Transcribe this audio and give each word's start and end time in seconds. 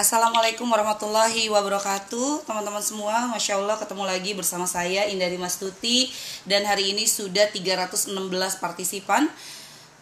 Assalamualaikum 0.00 0.64
warahmatullahi 0.64 1.52
wabarakatuh. 1.52 2.48
Teman-teman 2.48 2.80
semua 2.80 3.28
Masya 3.36 3.60
Allah 3.60 3.76
ketemu 3.76 4.08
lagi 4.08 4.32
bersama 4.32 4.64
saya 4.64 5.04
Indari 5.12 5.36
Mastuti 5.36 6.08
Dan 6.48 6.64
hari 6.64 6.96
ini 6.96 7.04
sudah 7.04 7.52
316 7.52 8.08
partisipan. 8.64 9.28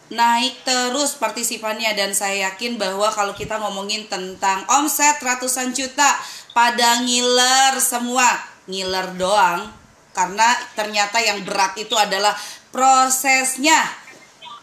Naik 0.07 0.63
terus 0.63 1.19
partisipannya 1.19 1.99
Dan 1.99 2.15
saya 2.15 2.47
yakin 2.47 2.79
bahwa 2.79 3.11
kalau 3.11 3.35
kita 3.35 3.59
ngomongin 3.59 4.07
tentang 4.07 4.63
omset 4.71 5.19
ratusan 5.19 5.75
juta 5.75 6.15
Pada 6.55 7.03
ngiler 7.03 7.75
semua. 7.83 8.39
Ngiler 8.71 9.19
doang 9.19 9.67
Karena 10.15 10.47
ternyata 10.79 11.19
yang 11.19 11.43
berat 11.43 11.75
itu 11.75 11.99
adalah 11.99 12.31
prosesnya. 12.71 13.83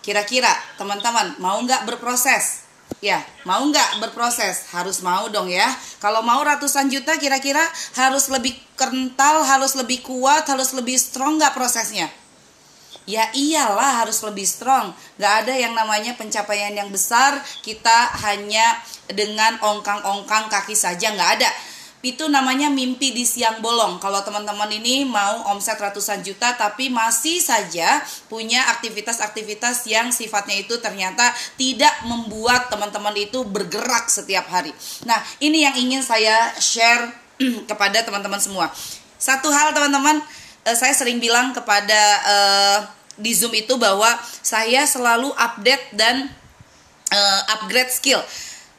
Kira-kira 0.00 0.48
teman-teman 0.80 1.36
mau 1.44 1.60
nggak 1.60 1.84
berproses? 1.84 2.65
Ya, 3.04 3.20
mau 3.44 3.60
nggak 3.60 4.00
berproses? 4.00 4.72
Harus 4.72 5.04
mau 5.04 5.28
dong 5.28 5.52
ya. 5.52 5.68
Kalau 6.00 6.24
mau 6.24 6.40
ratusan 6.40 6.88
juta 6.88 7.20
kira-kira 7.20 7.60
harus 7.92 8.32
lebih 8.32 8.56
kental, 8.72 9.44
harus 9.44 9.76
lebih 9.76 10.00
kuat, 10.00 10.48
harus 10.48 10.72
lebih 10.72 10.96
strong 10.96 11.36
nggak 11.36 11.52
prosesnya? 11.52 12.08
Ya 13.06 13.28
iyalah 13.36 14.02
harus 14.02 14.18
lebih 14.24 14.42
strong. 14.42 14.90
Gak 15.14 15.46
ada 15.46 15.54
yang 15.54 15.78
namanya 15.78 16.18
pencapaian 16.18 16.74
yang 16.74 16.90
besar 16.90 17.38
kita 17.62 18.10
hanya 18.26 18.82
dengan 19.06 19.60
ongkang-ongkang 19.62 20.50
kaki 20.50 20.74
saja 20.74 21.14
nggak 21.14 21.30
ada 21.38 21.50
itu 22.04 22.28
namanya 22.28 22.68
mimpi 22.68 23.10
di 23.16 23.24
siang 23.24 23.64
bolong. 23.64 23.96
Kalau 23.98 24.20
teman-teman 24.20 24.68
ini 24.68 25.08
mau 25.08 25.48
omset 25.50 25.80
ratusan 25.80 26.20
juta 26.20 26.52
tapi 26.54 26.92
masih 26.92 27.40
saja 27.40 28.04
punya 28.28 28.62
aktivitas-aktivitas 28.76 29.88
yang 29.88 30.12
sifatnya 30.12 30.60
itu 30.60 30.76
ternyata 30.78 31.32
tidak 31.56 31.92
membuat 32.04 32.68
teman-teman 32.68 33.16
itu 33.16 33.42
bergerak 33.48 34.12
setiap 34.12 34.46
hari. 34.52 34.70
Nah, 35.08 35.18
ini 35.40 35.64
yang 35.64 35.74
ingin 35.76 36.04
saya 36.04 36.52
share 36.60 37.10
kepada 37.70 38.04
teman-teman 38.04 38.38
semua. 38.38 38.68
Satu 39.16 39.48
hal 39.48 39.72
teman-teman, 39.72 40.20
eh, 40.68 40.76
saya 40.76 40.92
sering 40.92 41.16
bilang 41.16 41.56
kepada 41.56 42.00
uh, 42.28 42.78
di 43.16 43.32
Zoom 43.32 43.56
itu 43.56 43.80
bahwa 43.80 44.12
saya 44.44 44.84
selalu 44.84 45.32
update 45.32 45.96
dan 45.96 46.28
uh, 47.10 47.40
upgrade 47.56 47.88
skill. 47.88 48.20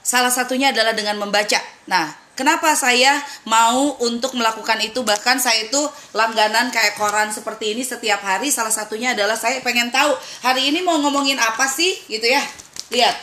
Salah 0.06 0.32
satunya 0.32 0.72
adalah 0.72 0.94
dengan 0.95 1.20
membaca. 1.20 1.60
Nah, 1.90 2.27
Kenapa 2.38 2.78
saya 2.78 3.18
mau 3.50 3.98
untuk 4.06 4.38
melakukan 4.38 4.78
itu? 4.86 5.02
Bahkan 5.02 5.42
saya 5.42 5.66
itu 5.66 5.82
langganan 6.14 6.70
kayak 6.70 6.94
koran 6.94 7.34
seperti 7.34 7.74
ini 7.74 7.82
setiap 7.82 8.22
hari. 8.22 8.54
Salah 8.54 8.70
satunya 8.70 9.18
adalah 9.18 9.34
saya 9.34 9.58
pengen 9.66 9.90
tahu 9.90 10.14
hari 10.46 10.70
ini 10.70 10.86
mau 10.86 11.02
ngomongin 11.02 11.42
apa 11.42 11.66
sih 11.66 11.98
gitu 12.06 12.30
ya. 12.30 12.46
Lihat. 12.94 13.18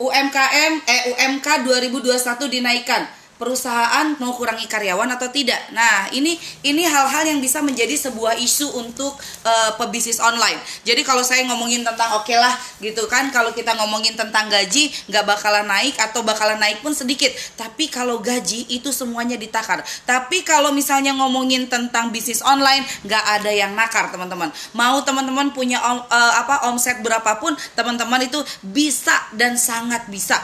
UMKM 0.00 0.72
eh 0.88 1.02
UMK 1.12 1.46
2021 1.68 2.48
dinaikkan 2.48 3.04
perusahaan 3.40 4.12
mau 4.20 4.36
kurangi 4.36 4.68
karyawan 4.68 5.08
atau 5.16 5.32
tidak. 5.32 5.56
Nah, 5.72 6.12
ini 6.12 6.36
ini 6.60 6.84
hal-hal 6.84 7.24
yang 7.24 7.40
bisa 7.40 7.64
menjadi 7.64 7.96
sebuah 7.96 8.36
isu 8.36 8.76
untuk 8.76 9.16
uh, 9.48 9.70
pebisnis 9.80 10.20
online. 10.20 10.60
Jadi 10.84 11.00
kalau 11.00 11.24
saya 11.24 11.48
ngomongin 11.48 11.80
tentang 11.80 12.20
oke 12.20 12.28
okay 12.28 12.36
lah 12.36 12.52
gitu 12.84 13.08
kan, 13.08 13.32
kalau 13.32 13.56
kita 13.56 13.72
ngomongin 13.80 14.12
tentang 14.12 14.52
gaji 14.52 14.92
nggak 15.08 15.24
bakalan 15.24 15.64
naik 15.64 15.96
atau 15.96 16.20
bakalan 16.20 16.60
naik 16.60 16.84
pun 16.84 16.92
sedikit. 16.92 17.32
Tapi 17.56 17.88
kalau 17.88 18.20
gaji 18.20 18.68
itu 18.68 18.92
semuanya 18.92 19.40
ditakar. 19.40 19.80
Tapi 20.04 20.44
kalau 20.44 20.76
misalnya 20.76 21.16
ngomongin 21.16 21.64
tentang 21.72 22.12
bisnis 22.12 22.44
online 22.44 22.84
nggak 23.08 23.24
ada 23.40 23.48
yang 23.48 23.72
nakar 23.72 24.12
teman-teman. 24.12 24.52
Mau 24.76 25.00
teman-teman 25.00 25.56
punya 25.56 25.80
om, 25.80 26.04
uh, 26.04 26.32
apa 26.36 26.68
omset 26.68 27.00
berapapun, 27.00 27.56
teman-teman 27.72 28.20
itu 28.28 28.44
bisa 28.60 29.16
dan 29.32 29.56
sangat 29.56 30.04
bisa. 30.12 30.36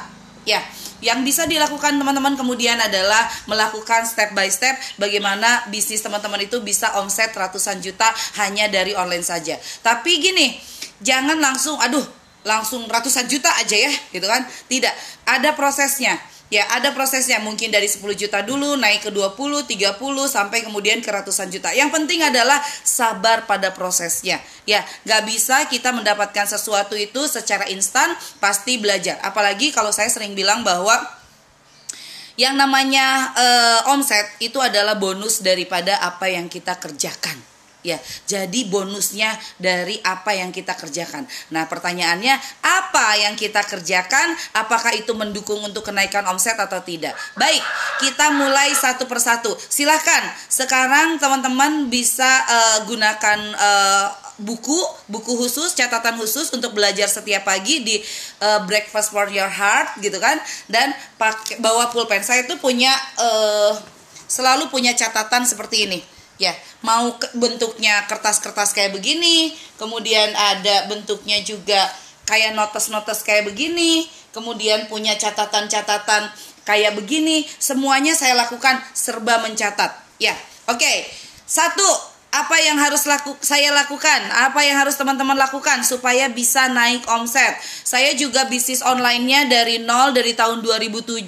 Ya. 0.48 0.62
Yang 1.04 1.20
bisa 1.26 1.42
dilakukan 1.44 1.96
teman-teman 2.00 2.36
kemudian 2.36 2.78
adalah 2.80 3.28
melakukan 3.50 4.04
step 4.08 4.32
by 4.32 4.48
step 4.48 4.76
bagaimana 4.96 5.68
bisnis 5.68 6.00
teman-teman 6.00 6.44
itu 6.44 6.60
bisa 6.64 6.96
omset 7.00 7.32
ratusan 7.36 7.82
juta 7.84 8.08
hanya 8.40 8.68
dari 8.68 8.96
online 8.96 9.24
saja. 9.24 9.60
Tapi 9.84 10.20
gini, 10.20 10.56
jangan 11.02 11.36
langsung 11.36 11.76
aduh 11.80 12.04
langsung 12.46 12.86
ratusan 12.86 13.26
juta 13.26 13.50
aja 13.58 13.76
ya 13.76 13.92
gitu 14.14 14.24
kan. 14.24 14.46
Tidak, 14.46 14.94
ada 15.26 15.52
prosesnya 15.58 16.14
Ya, 16.46 16.62
ada 16.70 16.94
prosesnya 16.94 17.42
mungkin 17.42 17.74
dari 17.74 17.90
10 17.90 18.06
juta 18.14 18.38
dulu 18.38 18.78
naik 18.78 19.06
ke 19.06 19.10
20, 19.10 19.66
30 19.66 19.98
sampai 20.30 20.62
kemudian 20.62 21.02
ke 21.02 21.10
ratusan 21.10 21.50
juta. 21.50 21.74
Yang 21.74 21.90
penting 21.98 22.22
adalah 22.22 22.62
sabar 22.86 23.50
pada 23.50 23.74
prosesnya. 23.74 24.38
Ya, 24.62 24.86
gak 25.02 25.26
bisa 25.26 25.66
kita 25.66 25.90
mendapatkan 25.90 26.46
sesuatu 26.46 26.94
itu 26.94 27.26
secara 27.26 27.66
instan, 27.66 28.14
pasti 28.38 28.78
belajar. 28.78 29.18
Apalagi 29.26 29.74
kalau 29.74 29.90
saya 29.90 30.06
sering 30.06 30.38
bilang 30.38 30.62
bahwa 30.62 30.94
yang 32.38 32.54
namanya 32.54 33.34
uh, 33.34 33.80
omset 33.96 34.28
itu 34.38 34.62
adalah 34.62 34.94
bonus 34.94 35.42
daripada 35.42 35.98
apa 35.98 36.30
yang 36.30 36.46
kita 36.46 36.78
kerjakan 36.78 37.55
ya 37.86 37.98
jadi 38.26 38.60
bonusnya 38.66 39.30
dari 39.62 40.02
apa 40.02 40.34
yang 40.34 40.50
kita 40.50 40.74
kerjakan. 40.74 41.22
Nah 41.54 41.70
pertanyaannya 41.70 42.34
apa 42.66 43.06
yang 43.22 43.38
kita 43.38 43.62
kerjakan? 43.62 44.34
Apakah 44.58 44.90
itu 44.98 45.14
mendukung 45.14 45.62
untuk 45.62 45.86
kenaikan 45.86 46.26
omset 46.26 46.58
atau 46.58 46.82
tidak? 46.82 47.14
Baik 47.38 47.62
kita 48.02 48.34
mulai 48.34 48.74
satu 48.74 49.06
persatu. 49.06 49.54
Silahkan 49.56 50.26
sekarang 50.50 51.22
teman-teman 51.22 51.86
bisa 51.86 52.26
uh, 52.26 52.78
gunakan 52.90 53.38
uh, 53.54 54.06
buku 54.36 54.76
buku 55.08 55.32
khusus 55.32 55.72
catatan 55.72 56.20
khusus 56.20 56.52
untuk 56.52 56.76
belajar 56.76 57.08
setiap 57.08 57.48
pagi 57.48 57.80
di 57.80 57.96
uh, 58.44 58.60
breakfast 58.68 59.14
for 59.14 59.30
your 59.30 59.48
heart 59.48 59.94
gitu 60.02 60.18
kan? 60.18 60.36
Dan 60.66 60.90
pakai 61.16 61.62
bawa 61.62 61.88
pulpen. 61.94 62.26
Saya 62.26 62.44
itu 62.44 62.58
punya 62.58 62.92
uh, 63.16 63.72
selalu 64.26 64.68
punya 64.68 64.92
catatan 64.92 65.46
seperti 65.46 65.86
ini 65.86 66.15
ya 66.36 66.52
mau 66.84 67.16
bentuknya 67.36 68.04
kertas-kertas 68.08 68.76
kayak 68.76 68.92
begini 68.92 69.56
kemudian 69.80 70.32
ada 70.36 70.88
bentuknya 70.88 71.40
juga 71.40 71.88
kayak 72.28 72.52
notes-notes 72.52 73.24
kayak 73.24 73.48
begini 73.48 74.04
kemudian 74.36 74.84
punya 74.90 75.16
catatan-catatan 75.16 76.28
kayak 76.68 76.92
begini 76.98 77.46
semuanya 77.56 78.12
saya 78.12 78.36
lakukan 78.36 78.76
serba 78.92 79.40
mencatat 79.40 79.96
ya 80.20 80.36
oke 80.68 80.76
okay. 80.76 81.08
satu 81.48 82.15
apa 82.34 82.56
yang 82.60 82.76
harus 82.76 83.08
laku, 83.08 83.32
saya 83.40 83.72
lakukan, 83.72 84.20
apa 84.28 84.60
yang 84.60 84.76
harus 84.76 84.98
teman-teman 84.98 85.38
lakukan 85.38 85.80
supaya 85.86 86.28
bisa 86.28 86.68
naik 86.68 87.06
omset. 87.08 87.56
Saya 87.86 88.12
juga 88.12 88.44
bisnis 88.50 88.84
online-nya 88.84 89.48
dari 89.48 89.80
nol 89.80 90.12
dari 90.12 90.36
tahun 90.36 90.60
2007, 90.60 91.22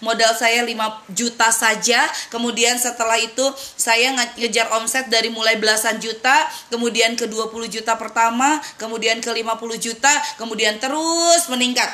modal 0.00 0.32
saya 0.32 0.64
5 0.64 1.12
juta 1.12 1.52
saja. 1.52 2.08
Kemudian 2.32 2.80
setelah 2.80 3.20
itu 3.20 3.44
saya 3.76 4.16
ngejar 4.16 4.72
omset 4.80 5.12
dari 5.12 5.28
mulai 5.28 5.60
belasan 5.60 6.00
juta, 6.00 6.48
kemudian 6.72 7.12
ke 7.18 7.28
20 7.28 7.50
juta 7.68 8.00
pertama, 8.00 8.56
kemudian 8.80 9.20
ke 9.20 9.28
50 9.28 9.76
juta, 9.76 10.12
kemudian 10.40 10.80
terus 10.80 11.44
meningkat. 11.52 11.92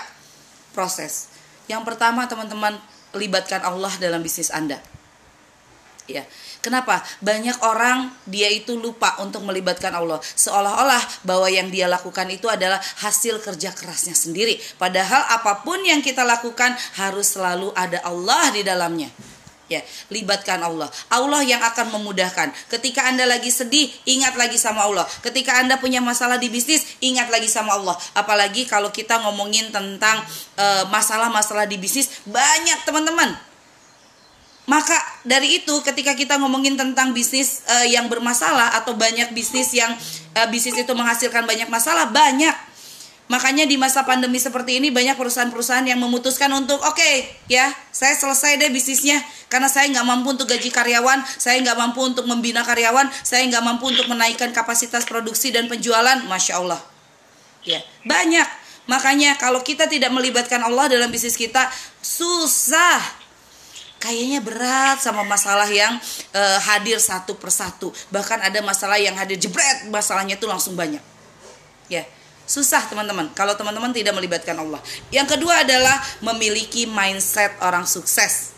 Proses. 0.70 1.26
Yang 1.66 1.82
pertama 1.90 2.30
teman-teman 2.30 2.78
libatkan 3.18 3.66
Allah 3.66 3.90
dalam 3.98 4.22
bisnis 4.22 4.54
Anda. 4.54 4.78
Ya 6.06 6.22
Kenapa? 6.60 7.00
Banyak 7.24 7.64
orang 7.64 8.12
dia 8.28 8.52
itu 8.52 8.76
lupa 8.76 9.16
untuk 9.24 9.40
melibatkan 9.48 9.96
Allah. 9.96 10.20
Seolah-olah 10.20 11.24
bahwa 11.24 11.48
yang 11.48 11.72
dia 11.72 11.88
lakukan 11.88 12.28
itu 12.28 12.52
adalah 12.52 12.76
hasil 13.00 13.40
kerja 13.40 13.72
kerasnya 13.72 14.12
sendiri. 14.12 14.60
Padahal 14.76 15.24
apa 15.32 15.64
pun 15.64 15.80
yang 15.80 16.04
kita 16.04 16.20
lakukan 16.20 16.76
harus 17.00 17.32
selalu 17.32 17.72
ada 17.72 18.04
Allah 18.04 18.52
di 18.52 18.60
dalamnya. 18.60 19.08
Ya, 19.70 19.86
libatkan 20.10 20.58
Allah. 20.58 20.90
Allah 21.14 21.46
yang 21.46 21.62
akan 21.62 21.94
memudahkan. 21.94 22.50
Ketika 22.66 23.06
Anda 23.06 23.22
lagi 23.22 23.54
sedih, 23.54 23.86
ingat 24.02 24.34
lagi 24.34 24.58
sama 24.58 24.82
Allah. 24.82 25.06
Ketika 25.22 25.62
Anda 25.62 25.78
punya 25.78 26.02
masalah 26.02 26.42
di 26.42 26.50
bisnis, 26.50 26.98
ingat 26.98 27.30
lagi 27.30 27.46
sama 27.46 27.78
Allah. 27.78 27.94
Apalagi 28.18 28.66
kalau 28.66 28.90
kita 28.90 29.22
ngomongin 29.22 29.70
tentang 29.70 30.26
eh, 30.58 30.84
masalah-masalah 30.90 31.64
uh, 31.64 31.70
di 31.70 31.78
bisnis, 31.78 32.10
banyak 32.26 32.82
teman-teman 32.82 33.49
maka 34.68 34.94
dari 35.24 35.62
itu 35.62 35.74
ketika 35.82 36.12
kita 36.12 36.36
ngomongin 36.36 36.76
tentang 36.76 37.16
bisnis 37.16 37.64
uh, 37.66 37.86
yang 37.88 38.06
bermasalah 38.06 38.76
atau 38.76 38.92
banyak 38.94 39.32
bisnis 39.32 39.72
yang 39.72 39.90
uh, 40.36 40.46
bisnis 40.52 40.76
itu 40.84 40.92
menghasilkan 40.92 41.48
banyak 41.48 41.66
masalah 41.72 42.12
banyak. 42.12 42.52
Makanya 43.30 43.62
di 43.62 43.78
masa 43.78 44.02
pandemi 44.02 44.42
seperti 44.42 44.82
ini 44.82 44.90
banyak 44.90 45.14
perusahaan-perusahaan 45.14 45.86
yang 45.86 46.02
memutuskan 46.02 46.50
untuk 46.50 46.82
oke 46.82 46.98
okay, 46.98 47.30
ya 47.46 47.70
saya 47.94 48.18
selesai 48.18 48.58
deh 48.58 48.74
bisnisnya 48.74 49.22
karena 49.46 49.70
saya 49.70 49.86
nggak 49.86 50.02
mampu 50.02 50.34
untuk 50.34 50.50
gaji 50.50 50.66
karyawan, 50.66 51.22
saya 51.38 51.62
nggak 51.62 51.78
mampu 51.78 52.02
untuk 52.02 52.26
membina 52.26 52.66
karyawan, 52.66 53.06
saya 53.22 53.46
nggak 53.46 53.62
mampu 53.62 53.86
untuk 53.86 54.10
menaikkan 54.10 54.50
kapasitas 54.50 55.06
produksi 55.06 55.54
dan 55.54 55.70
penjualan, 55.70 56.26
masya 56.26 56.58
Allah. 56.58 56.82
Ya 57.62 57.78
banyak. 58.02 58.46
Makanya 58.90 59.38
kalau 59.38 59.62
kita 59.62 59.86
tidak 59.86 60.10
melibatkan 60.10 60.58
Allah 60.66 60.90
dalam 60.90 61.06
bisnis 61.14 61.38
kita 61.38 61.70
susah 62.02 63.19
kayaknya 64.00 64.40
berat 64.40 64.98
sama 64.98 65.22
masalah 65.22 65.68
yang 65.68 65.94
uh, 66.32 66.58
hadir 66.72 66.96
satu 66.98 67.36
persatu 67.36 67.92
bahkan 68.08 68.40
ada 68.40 68.58
masalah 68.64 68.96
yang 68.96 69.14
hadir 69.14 69.36
jebret 69.36 69.86
masalahnya 69.92 70.40
itu 70.40 70.48
langsung 70.48 70.74
banyak 70.74 71.04
ya 71.92 72.02
Susah 72.50 72.82
teman-teman 72.90 73.30
kalau 73.30 73.54
teman-teman 73.54 73.94
tidak 73.94 74.10
melibatkan 74.10 74.58
Allah. 74.58 74.82
Yang 75.14 75.38
kedua 75.38 75.62
adalah 75.62 76.02
memiliki 76.18 76.82
mindset 76.82 77.54
orang 77.62 77.86
sukses. 77.86 78.50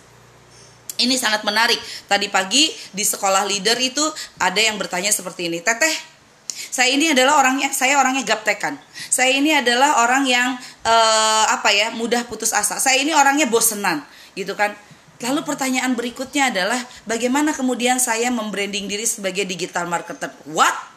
Ini 0.97 1.13
sangat 1.21 1.45
menarik. 1.45 1.77
Tadi 2.09 2.33
pagi 2.33 2.73
di 2.73 3.05
sekolah 3.05 3.45
leader 3.45 3.77
itu 3.77 4.01
ada 4.41 4.57
yang 4.57 4.81
bertanya 4.81 5.13
seperti 5.13 5.53
ini. 5.53 5.61
Teteh, 5.61 5.93
saya 6.73 6.89
ini 6.89 7.13
adalah 7.13 7.37
orangnya 7.37 7.69
saya 7.69 8.01
orangnya 8.01 8.25
gaptekan. 8.25 8.81
Saya 9.13 9.37
ini 9.37 9.53
adalah 9.53 10.01
orang 10.01 10.25
yang 10.25 10.57
uh, 10.89 11.45
apa 11.53 11.69
ya, 11.77 11.93
mudah 11.93 12.25
putus 12.25 12.57
asa. 12.57 12.81
Saya 12.81 12.97
ini 12.97 13.13
orangnya 13.13 13.45
bosenan, 13.45 14.09
gitu 14.33 14.57
kan. 14.57 14.73
Lalu 15.23 15.47
pertanyaan 15.47 15.95
berikutnya 15.95 16.51
adalah 16.51 16.83
bagaimana 17.07 17.55
kemudian 17.55 18.03
saya 18.03 18.29
membranding 18.35 18.91
diri 18.91 19.07
sebagai 19.07 19.47
digital 19.47 19.87
marketer? 19.87 20.35
What? 20.51 20.93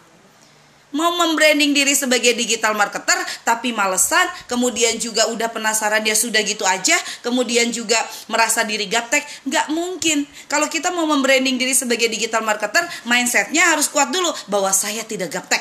mau 0.95 1.11
membranding 1.11 1.75
diri 1.75 1.91
sebagai 1.91 2.31
digital 2.31 2.71
marketer 2.71 3.19
tapi 3.43 3.75
malesan, 3.75 4.23
kemudian 4.47 4.95
juga 4.95 5.27
udah 5.27 5.51
penasaran 5.51 5.99
dia 5.99 6.15
sudah 6.15 6.39
gitu 6.47 6.63
aja, 6.63 6.95
kemudian 7.19 7.67
juga 7.75 7.99
merasa 8.31 8.63
diri 8.63 8.87
gaptek, 8.87 9.21
nggak 9.43 9.75
mungkin. 9.75 10.23
Kalau 10.47 10.71
kita 10.71 10.95
mau 10.95 11.03
membranding 11.03 11.59
diri 11.59 11.75
sebagai 11.75 12.07
digital 12.07 12.47
marketer, 12.47 12.87
mindsetnya 13.03 13.75
harus 13.75 13.91
kuat 13.91 14.09
dulu 14.09 14.31
bahwa 14.47 14.71
saya 14.71 15.03
tidak 15.03 15.35
gaptek. 15.35 15.59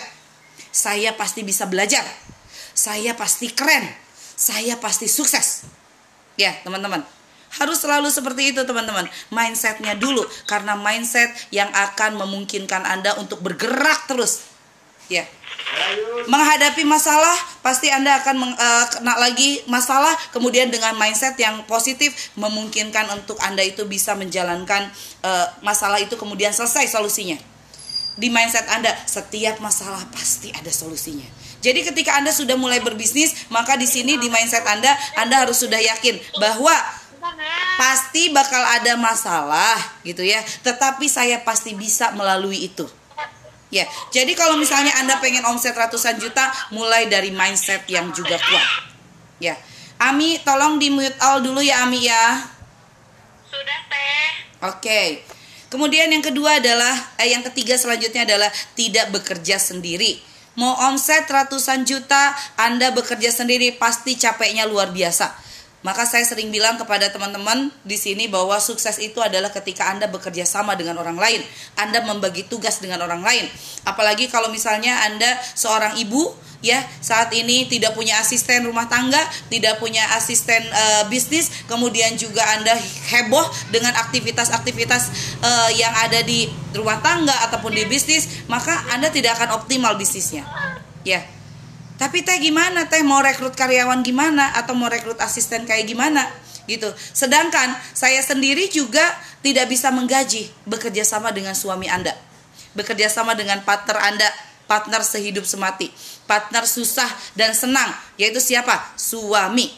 Saya 0.71 1.11
pasti 1.19 1.43
bisa 1.43 1.67
belajar. 1.67 2.07
Saya 2.75 3.19
pasti 3.19 3.51
keren. 3.51 3.91
Saya 4.35 4.79
pasti 4.79 5.11
sukses. 5.11 5.67
Ya, 6.35 6.55
teman-teman 6.67 7.07
harus 7.61 7.79
selalu 7.81 8.09
seperti 8.11 8.55
itu 8.55 8.61
teman-teman 8.62 9.06
mindsetnya 9.31 9.95
dulu 9.95 10.23
karena 10.49 10.75
mindset 10.79 11.31
yang 11.55 11.69
akan 11.71 12.19
memungkinkan 12.19 12.83
anda 12.87 13.15
untuk 13.19 13.43
bergerak 13.43 14.06
terus 14.11 14.55
Ya. 15.12 15.29
Menghadapi 16.25 16.81
masalah 16.89 17.37
pasti 17.61 17.93
Anda 17.93 18.17
akan 18.25 18.35
meng, 18.41 18.53
uh, 18.56 18.85
kena 18.89 19.21
lagi 19.21 19.61
masalah 19.69 20.12
kemudian 20.33 20.73
dengan 20.73 20.97
mindset 20.97 21.37
yang 21.37 21.61
positif 21.69 22.33
memungkinkan 22.41 23.12
untuk 23.12 23.37
Anda 23.45 23.61
itu 23.61 23.85
bisa 23.85 24.17
menjalankan 24.17 24.89
uh, 25.21 25.47
masalah 25.61 26.01
itu 26.01 26.17
kemudian 26.17 26.56
selesai 26.56 26.89
solusinya. 26.89 27.37
Di 28.17 28.33
mindset 28.33 28.65
Anda 28.73 28.97
setiap 29.05 29.61
masalah 29.61 30.01
pasti 30.09 30.49
ada 30.56 30.73
solusinya. 30.73 31.27
Jadi 31.61 31.85
ketika 31.85 32.17
Anda 32.17 32.33
sudah 32.33 32.56
mulai 32.56 32.81
berbisnis, 32.81 33.49
maka 33.53 33.77
di 33.77 33.89
sini 33.89 34.17
di 34.17 34.33
mindset 34.33 34.65
Anda 34.65 34.93
Anda 35.21 35.45
harus 35.45 35.61
sudah 35.61 35.81
yakin 35.81 36.17
bahwa 36.41 36.73
pasti 37.76 38.31
bakal 38.31 38.62
ada 38.62 38.94
masalah 38.97 39.76
gitu 40.06 40.23
ya. 40.23 40.41
Tetapi 40.62 41.06
saya 41.11 41.43
pasti 41.43 41.75
bisa 41.76 42.12
melalui 42.15 42.69
itu. 42.69 42.87
Ya, 43.75 43.91
jadi 44.15 44.31
kalau 44.38 44.55
misalnya 44.55 44.94
Anda 45.03 45.19
pengen 45.19 45.43
omset 45.50 45.75
ratusan 45.75 46.23
juta, 46.23 46.47
mulai 46.71 47.11
dari 47.11 47.35
mindset 47.35 47.82
yang 47.91 48.15
juga 48.15 48.38
kuat. 48.38 48.69
Ya. 49.43 49.59
Ami, 49.99 50.38
tolong 50.47 50.79
di 50.79 50.94
mute 50.94 51.19
all 51.19 51.43
dulu 51.43 51.59
ya 51.59 51.82
Ami 51.82 52.06
ya. 52.06 52.55
Sudah, 53.50 53.81
Teh. 53.91 54.31
Oke. 54.70 55.00
Kemudian 55.75 56.06
yang 56.06 56.23
kedua 56.23 56.62
adalah 56.62 56.94
eh, 57.19 57.35
yang 57.35 57.43
ketiga 57.50 57.75
selanjutnya 57.75 58.23
adalah 58.23 58.47
tidak 58.79 59.11
bekerja 59.11 59.59
sendiri. 59.59 60.23
Mau 60.55 60.70
omset 60.87 61.27
ratusan 61.27 61.82
juta, 61.82 62.31
Anda 62.55 62.94
bekerja 62.94 63.35
sendiri 63.35 63.75
pasti 63.75 64.15
capeknya 64.15 64.70
luar 64.70 64.94
biasa. 64.94 65.35
Maka 65.85 66.09
saya 66.09 66.25
sering 66.25 66.49
bilang 66.49 66.81
kepada 66.81 67.13
teman-teman 67.13 67.69
di 67.85 68.01
sini 68.01 68.25
bahwa 68.25 68.57
sukses 68.57 68.97
itu 68.97 69.21
adalah 69.21 69.53
ketika 69.53 69.93
Anda 69.93 70.09
bekerja 70.09 70.49
sama 70.49 70.73
dengan 70.81 70.97
orang 70.97 71.21
lain. 71.21 71.45
Anda 71.77 72.01
membagi 72.01 72.49
tugas 72.49 72.81
dengan 72.81 73.05
orang 73.05 73.21
lain. 73.21 73.45
Apalagi 73.85 74.33
kalau 74.33 74.49
misalnya 74.49 75.05
Anda 75.05 75.37
seorang 75.53 76.01
ibu 76.01 76.33
ya 76.65 76.81
saat 77.05 77.29
ini 77.37 77.69
tidak 77.69 77.93
punya 77.93 78.17
asisten 78.17 78.65
rumah 78.65 78.89
tangga, 78.89 79.21
tidak 79.53 79.77
punya 79.77 80.01
asisten 80.17 80.65
uh, 80.73 81.05
bisnis, 81.13 81.53
kemudian 81.69 82.17
juga 82.17 82.41
Anda 82.57 82.73
heboh 83.13 83.45
dengan 83.69 83.93
aktivitas-aktivitas 84.09 85.03
uh, 85.45 85.71
yang 85.77 85.93
ada 86.01 86.25
di 86.25 86.49
rumah 86.73 87.05
tangga 87.05 87.37
ataupun 87.45 87.77
di 87.77 87.85
bisnis, 87.85 88.49
maka 88.49 88.73
Anda 88.89 89.13
tidak 89.13 89.37
akan 89.37 89.61
optimal 89.61 90.01
bisnisnya. 90.01 90.49
Ya. 91.05 91.44
Tapi 91.94 92.26
teh 92.26 92.38
gimana 92.43 92.91
teh 92.91 93.06
mau 93.06 93.23
rekrut 93.23 93.55
karyawan 93.55 94.02
gimana 94.02 94.50
atau 94.58 94.75
mau 94.75 94.91
rekrut 94.91 95.19
asisten 95.23 95.62
kayak 95.62 95.87
gimana 95.87 96.26
gitu. 96.67 96.91
Sedangkan 97.14 97.70
saya 97.94 98.19
sendiri 98.25 98.67
juga 98.73 99.05
tidak 99.44 99.70
bisa 99.70 99.93
menggaji 99.94 100.50
bekerja 100.67 101.06
sama 101.06 101.31
dengan 101.31 101.55
suami 101.55 101.87
Anda. 101.87 102.17
Bekerja 102.75 103.06
sama 103.06 103.38
dengan 103.38 103.62
partner 103.62 104.00
Anda, 104.00 104.29
partner 104.67 105.06
sehidup 105.06 105.46
semati, 105.46 105.93
partner 106.26 106.67
susah 106.67 107.06
dan 107.38 107.55
senang, 107.55 107.94
yaitu 108.19 108.43
siapa? 108.43 108.75
Suami. 108.99 109.70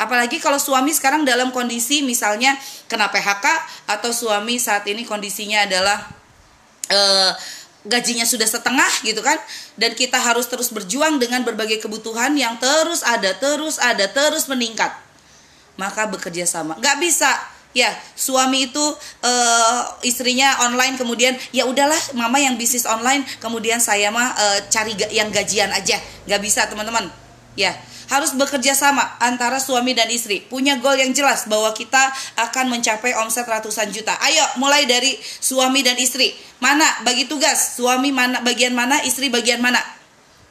Apalagi 0.00 0.40
kalau 0.40 0.56
suami 0.56 0.96
sekarang 0.96 1.28
dalam 1.28 1.52
kondisi 1.52 2.00
misalnya 2.00 2.56
kena 2.88 3.12
PHK 3.12 3.46
atau 3.84 4.10
suami 4.16 4.56
saat 4.56 4.88
ini 4.88 5.04
kondisinya 5.04 5.68
adalah 5.68 6.08
uh, 6.88 7.32
gajinya 7.88 8.28
sudah 8.28 8.44
setengah 8.44 8.92
gitu 9.08 9.24
kan 9.24 9.40
dan 9.80 9.96
kita 9.96 10.20
harus 10.20 10.44
terus 10.44 10.68
berjuang 10.68 11.16
dengan 11.16 11.40
berbagai 11.40 11.80
kebutuhan 11.80 12.36
yang 12.36 12.60
terus 12.60 13.00
ada 13.00 13.32
terus 13.36 13.80
ada 13.80 14.04
terus 14.10 14.48
meningkat. 14.48 14.92
Maka 15.80 16.04
bekerja 16.10 16.44
sama. 16.44 16.76
Nggak 16.76 16.98
bisa. 17.00 17.32
Ya 17.70 17.94
suami 18.18 18.66
itu 18.66 18.82
uh, 19.22 19.80
istrinya 20.02 20.58
online 20.66 20.98
kemudian 20.98 21.38
ya 21.54 21.70
udahlah 21.70 21.96
mama 22.18 22.42
yang 22.42 22.58
bisnis 22.58 22.82
online 22.82 23.22
kemudian 23.38 23.78
saya 23.78 24.10
mah 24.10 24.34
uh, 24.34 24.58
cari 24.68 24.98
yang 25.14 25.30
gajian 25.30 25.70
aja. 25.70 25.96
Nggak 26.26 26.40
bisa 26.42 26.66
teman-teman 26.66 27.29
ya 27.60 27.76
harus 28.10 28.34
bekerja 28.34 28.74
sama 28.74 29.06
antara 29.22 29.62
suami 29.62 29.94
dan 29.94 30.10
istri. 30.10 30.42
Punya 30.42 30.76
goal 30.82 30.98
yang 30.98 31.14
jelas 31.14 31.46
bahwa 31.46 31.70
kita 31.70 32.10
akan 32.42 32.66
mencapai 32.66 33.14
omset 33.22 33.46
ratusan 33.46 33.94
juta. 33.94 34.18
Ayo 34.18 34.42
mulai 34.58 34.84
dari 34.84 35.14
suami 35.22 35.86
dan 35.86 35.94
istri. 35.94 36.34
Mana 36.58 36.84
bagi 37.06 37.30
tugas? 37.30 37.78
Suami 37.78 38.10
mana 38.10 38.42
bagian 38.42 38.74
mana, 38.74 38.98
istri 39.06 39.30
bagian 39.30 39.62
mana? 39.62 39.78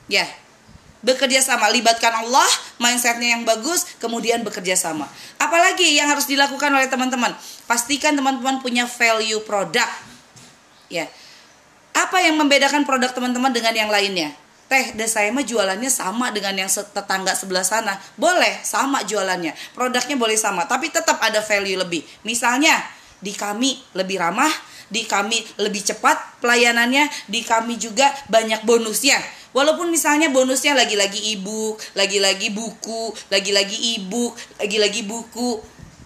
Ya. 0.07 0.23
Bekerja 0.99 1.39
sama, 1.39 1.71
libatkan 1.71 2.11
Allah, 2.11 2.47
mindsetnya 2.75 3.39
yang 3.39 3.47
bagus, 3.47 3.87
kemudian 4.03 4.43
bekerja 4.43 4.75
sama. 4.75 5.07
Apalagi 5.39 5.95
yang 5.95 6.11
harus 6.11 6.27
dilakukan 6.27 6.67
oleh 6.75 6.91
teman-teman? 6.91 7.31
Pastikan 7.71 8.19
teman-teman 8.19 8.59
punya 8.59 8.83
value 8.83 9.39
produk. 9.47 9.87
Ya. 10.91 11.07
Apa 11.95 12.19
yang 12.19 12.35
membedakan 12.35 12.83
produk 12.83 13.15
teman-teman 13.15 13.51
dengan 13.51 13.71
yang 13.75 13.87
lainnya? 13.87 14.35
Teh 14.69 14.93
dan 14.93 15.09
saya 15.09 15.33
mah 15.33 15.43
jualannya 15.43 15.89
sama 15.89 16.29
dengan 16.29 16.53
yang 16.53 16.69
tetangga 16.69 17.33
sebelah 17.33 17.65
sana. 17.65 17.97
Boleh 18.15 18.61
sama 18.61 19.01
jualannya. 19.03 19.51
Produknya 19.73 20.15
boleh 20.15 20.37
sama 20.37 20.69
tapi 20.69 20.93
tetap 20.93 21.17
ada 21.19 21.41
value 21.41 21.75
lebih. 21.75 22.05
Misalnya 22.23 22.77
di 23.19 23.35
kami 23.35 23.75
lebih 23.97 24.21
ramah 24.21 24.53
di 24.89 25.05
kami 25.05 25.37
lebih 25.61 25.85
cepat 25.85 26.41
pelayanannya 26.41 27.09
di 27.29 27.41
kami 27.45 27.81
juga 27.81 28.09
banyak 28.29 28.65
bonusnya. 28.65 29.17
Walaupun 29.49 29.89
misalnya 29.89 30.29
bonusnya 30.29 30.77
lagi-lagi 30.77 31.33
ibu 31.33 31.73
lagi-lagi 31.97 32.53
buku 32.53 33.13
lagi-lagi 33.33 33.97
ibu 33.97 34.29
lagi-lagi 34.61 35.01
buku 35.09 35.57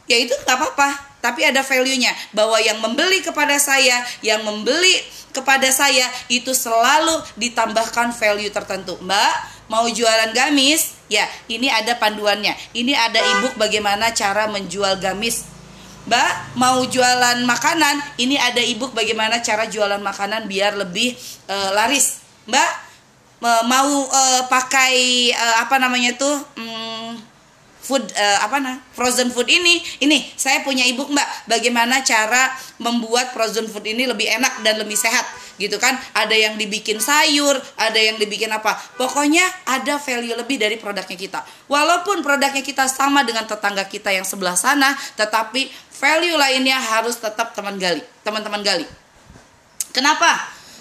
ya 0.08 0.20
itu 0.20 0.32
nggak 0.32 0.56
apa-apa. 0.56 0.90
Tapi 1.24 1.40
ada 1.48 1.64
value-nya. 1.64 2.12
Bahwa 2.36 2.60
yang 2.60 2.84
membeli 2.84 3.24
kepada 3.24 3.56
saya 3.56 4.04
yang 4.20 4.44
membeli 4.44 5.00
kepada 5.34 5.68
saya 5.74 6.06
itu 6.30 6.54
selalu 6.54 7.20
ditambahkan 7.36 8.14
value 8.14 8.54
tertentu. 8.54 8.96
Mbak, 9.02 9.34
mau 9.68 9.90
jualan 9.90 10.30
gamis? 10.32 10.96
Ya, 11.10 11.26
ini 11.50 11.68
ada 11.68 11.98
panduannya. 11.98 12.54
Ini 12.72 12.94
ada 12.94 13.20
ebook 13.20 13.58
bagaimana 13.58 14.14
cara 14.14 14.46
menjual 14.48 15.02
gamis. 15.02 15.50
Mbak, 16.06 16.60
mau 16.60 16.84
jualan 16.86 17.42
makanan? 17.44 18.22
Ini 18.22 18.36
ada 18.38 18.62
ebook 18.62 18.94
bagaimana 18.94 19.42
cara 19.42 19.66
jualan 19.66 20.00
makanan 20.00 20.46
biar 20.46 20.78
lebih 20.78 21.18
uh, 21.50 21.74
laris. 21.74 22.22
Mbak, 22.46 22.72
mau 23.44 24.08
uh, 24.08 24.42
pakai 24.48 25.30
uh, 25.36 25.56
apa 25.64 25.76
namanya 25.80 26.16
tuh? 26.16 26.38
Hmm, 26.56 27.33
food 27.84 28.08
uh, 28.16 28.40
apa 28.48 28.64
nah 28.64 28.80
frozen 28.96 29.28
food 29.28 29.52
ini. 29.52 29.84
Ini 30.00 30.34
saya 30.40 30.64
punya 30.64 30.88
ibu 30.88 31.04
mbak. 31.12 31.52
Bagaimana 31.52 32.00
cara 32.02 32.56
membuat 32.80 33.36
frozen 33.36 33.68
food 33.68 33.84
ini 33.84 34.08
lebih 34.08 34.32
enak 34.32 34.64
dan 34.64 34.80
lebih 34.80 34.96
sehat 34.96 35.28
gitu 35.60 35.76
kan? 35.78 36.00
Ada 36.16 36.34
yang 36.34 36.56
dibikin 36.56 37.04
sayur 37.04 37.60
ada 37.76 38.00
yang 38.00 38.16
dibikin 38.16 38.50
apa. 38.50 38.80
Pokoknya 38.96 39.44
ada 39.68 40.00
value 40.00 40.34
lebih 40.40 40.56
dari 40.56 40.80
produknya 40.80 41.20
kita. 41.20 41.40
Walaupun 41.68 42.24
produknya 42.24 42.64
kita 42.64 42.88
sama 42.88 43.28
dengan 43.28 43.44
tetangga 43.44 43.84
kita 43.84 44.16
yang 44.16 44.24
sebelah 44.24 44.56
sana 44.56 44.96
tetapi 45.20 45.68
value 45.92 46.40
lainnya 46.40 46.80
harus 46.80 47.20
tetap 47.20 47.52
teman 47.52 47.76
gali 47.76 48.02
teman-teman 48.24 48.64
gali. 48.64 48.88
Kenapa? 49.94 50.32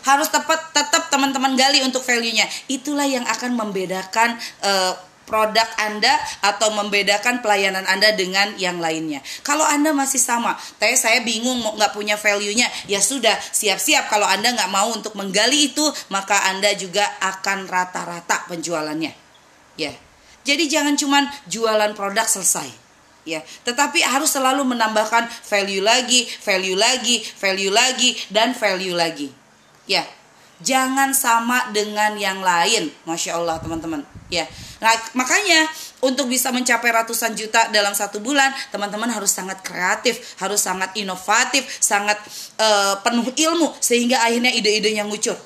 Harus 0.03 0.33
tepat 0.33 0.75
tetap 0.75 1.13
teman-teman 1.13 1.55
gali 1.55 1.85
untuk 1.85 2.03
value-nya. 2.03 2.49
Itulah 2.67 3.07
yang 3.07 3.23
akan 3.29 3.55
membedakan 3.55 4.35
uh, 4.65 4.95
produk 5.25 5.65
Anda 5.81 6.13
atau 6.43 6.75
membedakan 6.75 7.41
pelayanan 7.41 7.87
Anda 7.87 8.13
dengan 8.15 8.55
yang 8.59 8.83
lainnya. 8.83 9.23
Kalau 9.47 9.65
Anda 9.65 9.95
masih 9.95 10.21
sama, 10.21 10.59
tapi 10.77 10.95
saya 10.99 11.23
bingung 11.25 11.63
mau 11.63 11.75
nggak 11.79 11.95
punya 11.95 12.19
value-nya, 12.19 12.69
ya 12.91 13.01
sudah 13.01 13.35
siap-siap 13.39 14.11
kalau 14.11 14.27
Anda 14.29 14.53
nggak 14.53 14.71
mau 14.71 14.93
untuk 14.93 15.15
menggali 15.17 15.73
itu, 15.73 15.85
maka 16.13 16.51
Anda 16.53 16.75
juga 16.77 17.07
akan 17.23 17.71
rata-rata 17.71 18.47
penjualannya. 18.51 19.13
Ya. 19.79 19.93
Jadi 20.43 20.67
jangan 20.67 20.99
cuman 20.99 21.25
jualan 21.47 21.95
produk 21.95 22.27
selesai. 22.27 22.83
Ya, 23.23 23.39
tetapi 23.63 24.03
harus 24.03 24.35
selalu 24.35 24.67
menambahkan 24.67 25.31
value 25.47 25.79
lagi, 25.79 26.27
value 26.43 26.75
lagi, 26.75 27.23
value 27.39 27.71
lagi 27.71 28.19
dan 28.35 28.51
value 28.51 28.99
lagi. 28.99 29.31
Ya. 29.87 30.03
Jangan 30.63 31.11
sama 31.13 31.75
dengan 31.75 32.15
yang 32.15 32.39
lain. 32.41 32.89
Masya 33.05 33.37
Allah 33.37 33.59
teman-teman. 33.59 34.07
Ya. 34.33 34.49
Nah, 34.81 34.95
makanya 35.13 35.69
untuk 36.01 36.27
bisa 36.27 36.49
mencapai 36.51 36.91
ratusan 36.91 37.37
juta 37.37 37.69
dalam 37.71 37.93
satu 37.93 38.19
bulan, 38.19 38.51
teman-teman 38.73 39.07
harus 39.13 39.31
sangat 39.31 39.61
kreatif, 39.61 40.39
harus 40.41 40.59
sangat 40.59 40.91
inovatif, 40.99 41.69
sangat 41.79 42.17
uh, 42.59 42.99
penuh 43.05 43.29
ilmu 43.31 43.71
sehingga 43.79 44.25
akhirnya 44.25 44.51
ide-idenya 44.51 45.05
ngucur. 45.07 45.37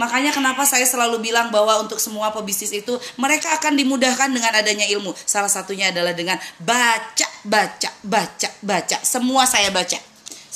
Makanya 0.00 0.32
kenapa 0.32 0.64
saya 0.64 0.88
selalu 0.88 1.20
bilang 1.20 1.52
bahwa 1.52 1.76
untuk 1.84 2.00
semua 2.00 2.32
pebisnis 2.32 2.72
itu 2.72 2.96
mereka 3.20 3.52
akan 3.60 3.76
dimudahkan 3.76 4.32
dengan 4.32 4.48
adanya 4.56 4.88
ilmu. 4.88 5.12
Salah 5.12 5.52
satunya 5.52 5.92
adalah 5.92 6.16
dengan 6.16 6.40
baca, 6.56 7.28
baca, 7.44 7.90
baca, 8.00 8.48
baca. 8.64 8.96
Semua 9.04 9.44
saya 9.44 9.68
baca. 9.68 10.00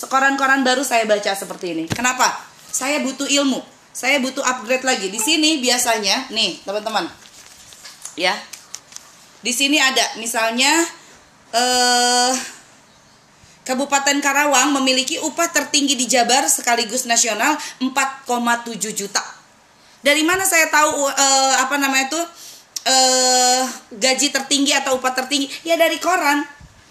Koran-koran 0.08 0.64
baru 0.64 0.80
saya 0.80 1.04
baca 1.04 1.36
seperti 1.36 1.76
ini. 1.76 1.84
Kenapa? 1.92 2.24
Saya 2.72 3.04
butuh 3.04 3.28
ilmu. 3.28 3.73
Saya 3.94 4.18
butuh 4.18 4.42
upgrade 4.42 4.82
lagi. 4.82 5.06
Di 5.06 5.22
sini 5.22 5.62
biasanya, 5.62 6.26
nih 6.34 6.58
teman-teman, 6.66 7.06
ya. 8.18 8.34
Di 9.38 9.54
sini 9.54 9.78
ada 9.78 10.18
misalnya 10.18 10.72
eh 11.54 12.34
Kabupaten 13.64 14.20
Karawang 14.20 14.76
memiliki 14.76 15.16
upah 15.24 15.48
tertinggi 15.48 15.96
di 15.96 16.04
Jabar 16.04 16.44
sekaligus 16.52 17.08
nasional 17.08 17.56
4,7 17.80 18.76
juta. 18.92 19.24
Dari 20.04 20.20
mana 20.20 20.44
saya 20.44 20.68
tahu 20.68 21.08
uh, 21.08 21.54
apa 21.64 21.80
namanya 21.80 22.12
itu 22.12 22.20
uh, 22.84 23.64
gaji 23.96 24.28
tertinggi 24.28 24.76
atau 24.76 25.00
upah 25.00 25.16
tertinggi? 25.16 25.48
Ya 25.64 25.80
dari 25.80 25.96
koran. 25.96 26.44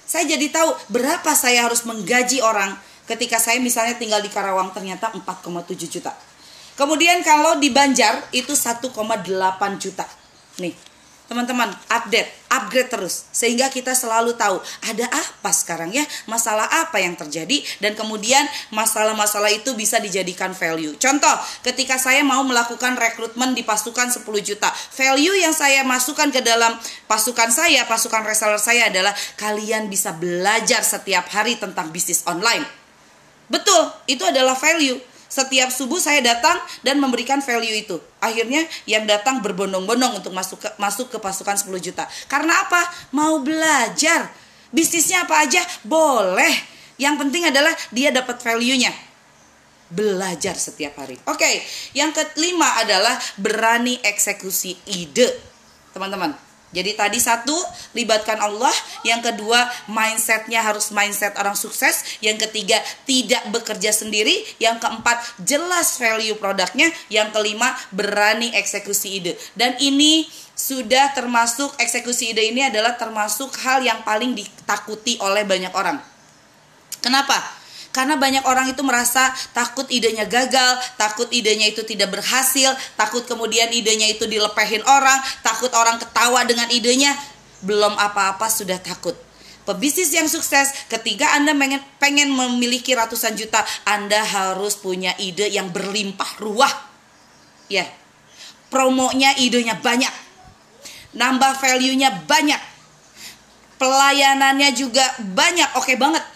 Saya 0.09 0.25
jadi 0.25 0.49
tahu 0.49 0.73
berapa 0.89 1.37
saya 1.37 1.69
harus 1.69 1.85
menggaji 1.85 2.41
orang 2.41 2.73
ketika 3.05 3.37
saya 3.37 3.61
misalnya 3.61 3.93
tinggal 4.01 4.25
di 4.25 4.33
Karawang 4.33 4.73
ternyata 4.73 5.13
4,7 5.13 5.77
juta. 5.77 6.09
Kemudian 6.73 7.21
kalau 7.21 7.61
di 7.61 7.69
Banjar 7.69 8.25
itu 8.33 8.57
1,8 8.57 8.89
juta. 9.77 10.05
Nih, 10.57 10.73
teman-teman 11.29 11.73
update 11.89 12.29
upgrade 12.53 12.89
terus. 12.93 13.25
Sehingga 13.33 13.73
kita 13.73 13.97
selalu 13.97 14.37
tahu 14.37 14.61
ada 14.85 15.05
apa 15.09 15.49
sekarang 15.49 15.89
ya? 15.89 16.05
Masalah 16.29 16.69
apa 16.69 17.01
yang 17.01 17.17
terjadi? 17.17 17.65
Dan 17.81 17.97
kemudian 17.97 18.45
masalah-masalah 18.69 19.49
itu 19.49 19.73
bisa 19.73 19.97
dijadikan 19.97 20.53
value. 20.53 20.93
Contoh 21.01 21.33
ketika 21.65 21.97
saya 21.97 22.21
mau 22.21 22.45
melakukan 22.45 22.93
rekrutmen 22.93 23.57
di 23.57 23.65
pasukan 23.65 24.13
10 24.13 24.21
juta 24.45 24.69
value 24.93 25.41
yang 25.41 25.55
saya 25.57 25.81
masukkan 25.81 26.29
ke 26.29 26.45
dalam 26.45 26.77
pasukan 27.09 27.49
saya 27.49 27.89
pasukan 27.89 28.21
reseller 28.21 28.61
saya 28.61 28.93
adalah 28.93 29.11
kalian 29.41 29.89
bisa 29.89 30.13
belajar 30.13 30.85
setiap 30.85 31.25
hari 31.33 31.57
tentang 31.57 31.89
bisnis 31.89 32.21
online. 32.29 32.63
Betul 33.49 33.89
itu 34.05 34.21
adalah 34.21 34.53
value 34.53 35.12
setiap 35.33 35.73
subuh 35.73 35.97
saya 35.97 36.21
datang 36.21 36.61
dan 36.85 37.01
memberikan 37.01 37.41
value 37.41 37.81
itu. 37.81 37.97
Akhirnya 38.21 38.69
yang 38.85 39.09
datang 39.09 39.41
berbondong-bondong 39.41 40.21
untuk 40.21 40.29
masuk 40.29 40.61
ke, 40.61 40.69
masuk 40.77 41.09
ke 41.09 41.17
pasukan 41.17 41.57
10 41.57 41.73
juta. 41.81 42.05
Karena 42.29 42.53
apa? 42.61 42.85
Mau 43.09 43.41
belajar. 43.41 44.29
Bisnisnya 44.69 45.25
apa 45.25 45.41
aja 45.41 45.65
boleh. 45.81 46.53
Yang 47.01 47.25
penting 47.25 47.49
adalah 47.49 47.73
dia 47.89 48.13
dapat 48.13 48.37
value-nya. 48.45 48.93
Belajar 49.89 50.53
setiap 50.53 51.01
hari. 51.01 51.17
Oke, 51.25 51.65
yang 51.97 52.13
kelima 52.13 52.77
adalah 52.77 53.17
berani 53.41 53.97
eksekusi 54.05 54.77
ide. 54.85 55.33
Teman-teman, 55.93 56.33
jadi 56.73 56.97
tadi 56.97 57.21
satu, 57.21 57.53
libatkan 57.93 58.41
Allah. 58.41 58.73
Yang 59.05 59.31
kedua, 59.31 59.69
mindsetnya 59.85 60.65
harus 60.65 60.89
mindset 60.89 61.37
orang 61.37 61.53
sukses. 61.53 62.17
Yang 62.19 62.49
ketiga, 62.49 62.81
tidak 63.05 63.45
bekerja 63.53 63.93
sendiri. 63.93 64.41
Yang 64.57 64.81
keempat, 64.81 65.21
jelas 65.45 66.01
value 66.01 66.33
produknya. 66.35 66.89
Yang 67.13 67.29
kelima, 67.37 67.77
berani 67.93 68.51
eksekusi 68.57 69.21
ide. 69.21 69.37
Dan 69.53 69.77
ini 69.77 70.25
sudah 70.57 71.13
termasuk 71.13 71.77
eksekusi 71.77 72.33
ide 72.33 72.45
ini 72.49 72.65
adalah 72.65 72.97
termasuk 72.97 73.53
hal 73.61 73.85
yang 73.85 74.01
paling 74.01 74.33
ditakuti 74.33 75.21
oleh 75.21 75.45
banyak 75.45 75.73
orang. 75.77 76.01
Kenapa? 77.01 77.62
Karena 77.93 78.17
banyak 78.17 78.49
orang 78.49 78.73
itu 78.73 78.81
merasa 78.81 79.29
takut 79.53 79.85
idenya 79.93 80.25
gagal, 80.25 80.81
takut 80.97 81.29
idenya 81.29 81.69
itu 81.69 81.85
tidak 81.85 82.09
berhasil, 82.09 82.73
takut 82.97 83.21
kemudian 83.29 83.69
idenya 83.69 84.09
itu 84.09 84.25
dilepehin 84.25 84.81
orang, 84.89 85.21
takut 85.45 85.69
orang 85.77 86.01
ketawa 86.01 86.41
dengan 86.41 86.65
idenya. 86.73 87.13
Belum 87.61 87.93
apa-apa 87.93 88.49
sudah 88.49 88.81
takut. 88.81 89.13
Pebisnis 89.63 90.09
yang 90.09 90.25
sukses 90.25 90.73
ketika 90.89 91.37
Anda 91.37 91.53
pengen, 91.53 91.79
pengen 92.01 92.33
memiliki 92.33 92.97
ratusan 92.97 93.37
juta, 93.37 93.61
Anda 93.85 94.25
harus 94.25 94.73
punya 94.73 95.13
ide 95.21 95.53
yang 95.53 95.69
berlimpah 95.69 96.41
ruah. 96.41 96.73
Ya. 97.69 97.85
Promonya 98.73 99.37
idenya 99.37 99.77
banyak. 99.77 100.11
Nambah 101.13 101.61
value-nya 101.61 102.25
banyak. 102.25 102.57
Pelayanannya 103.77 104.73
juga 104.73 105.05
banyak. 105.21 105.77
Oke 105.77 105.93
banget 105.93 106.32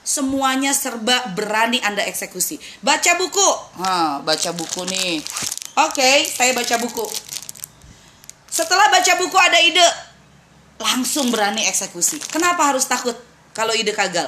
semuanya 0.00 0.72
serba 0.72 1.32
berani 1.36 1.78
Anda 1.84 2.04
eksekusi. 2.08 2.58
Baca 2.80 3.16
buku. 3.20 3.48
Ha, 3.80 4.20
baca 4.24 4.50
buku 4.56 4.82
nih. 4.88 5.20
Oke, 5.86 6.26
saya 6.26 6.52
baca 6.56 6.76
buku. 6.80 7.06
Setelah 8.50 8.90
baca 8.90 9.12
buku 9.20 9.36
ada 9.38 9.58
ide, 9.62 9.86
langsung 10.82 11.30
berani 11.30 11.62
eksekusi. 11.70 12.18
Kenapa 12.28 12.66
harus 12.66 12.84
takut 12.90 13.14
kalau 13.54 13.70
ide 13.76 13.94
gagal? 13.94 14.26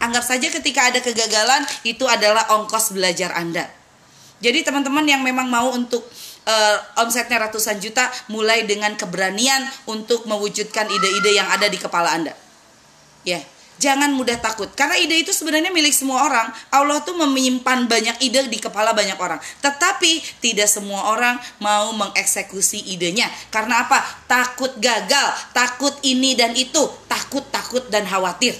Anggap 0.00 0.24
saja 0.24 0.48
ketika 0.48 0.90
ada 0.90 0.98
kegagalan 0.98 1.62
itu 1.84 2.02
adalah 2.08 2.48
ongkos 2.56 2.96
belajar 2.96 3.36
Anda. 3.36 3.68
Jadi 4.40 4.64
teman-teman 4.64 5.04
yang 5.04 5.20
memang 5.20 5.52
mau 5.52 5.68
untuk 5.76 6.00
uh, 6.48 6.76
omsetnya 7.04 7.36
ratusan 7.36 7.76
juta 7.76 8.08
mulai 8.32 8.64
dengan 8.64 8.96
keberanian 8.96 9.68
untuk 9.84 10.24
mewujudkan 10.24 10.88
ide-ide 10.88 11.36
yang 11.36 11.52
ada 11.52 11.68
di 11.68 11.76
kepala 11.76 12.16
Anda. 12.16 12.32
Ya. 13.22 13.38
Yeah 13.38 13.59
jangan 13.80 14.12
mudah 14.12 14.36
takut. 14.36 14.68
Karena 14.76 15.00
ide 15.00 15.24
itu 15.24 15.32
sebenarnya 15.32 15.72
milik 15.72 15.96
semua 15.96 16.28
orang. 16.28 16.52
Allah 16.68 17.00
tuh 17.00 17.16
menyimpan 17.16 17.88
banyak 17.88 18.20
ide 18.20 18.46
di 18.52 18.60
kepala 18.60 18.92
banyak 18.92 19.16
orang. 19.16 19.40
Tetapi 19.64 20.44
tidak 20.44 20.68
semua 20.68 21.16
orang 21.16 21.40
mau 21.58 21.90
mengeksekusi 21.96 22.92
idenya. 22.92 23.26
Karena 23.48 23.88
apa? 23.88 24.04
Takut 24.28 24.76
gagal 24.76 25.32
takut 25.56 25.96
ini 26.04 26.36
dan 26.36 26.52
itu 26.52 26.84
takut 27.08 27.42
takut 27.48 27.88
dan 27.88 28.04
khawatir. 28.04 28.54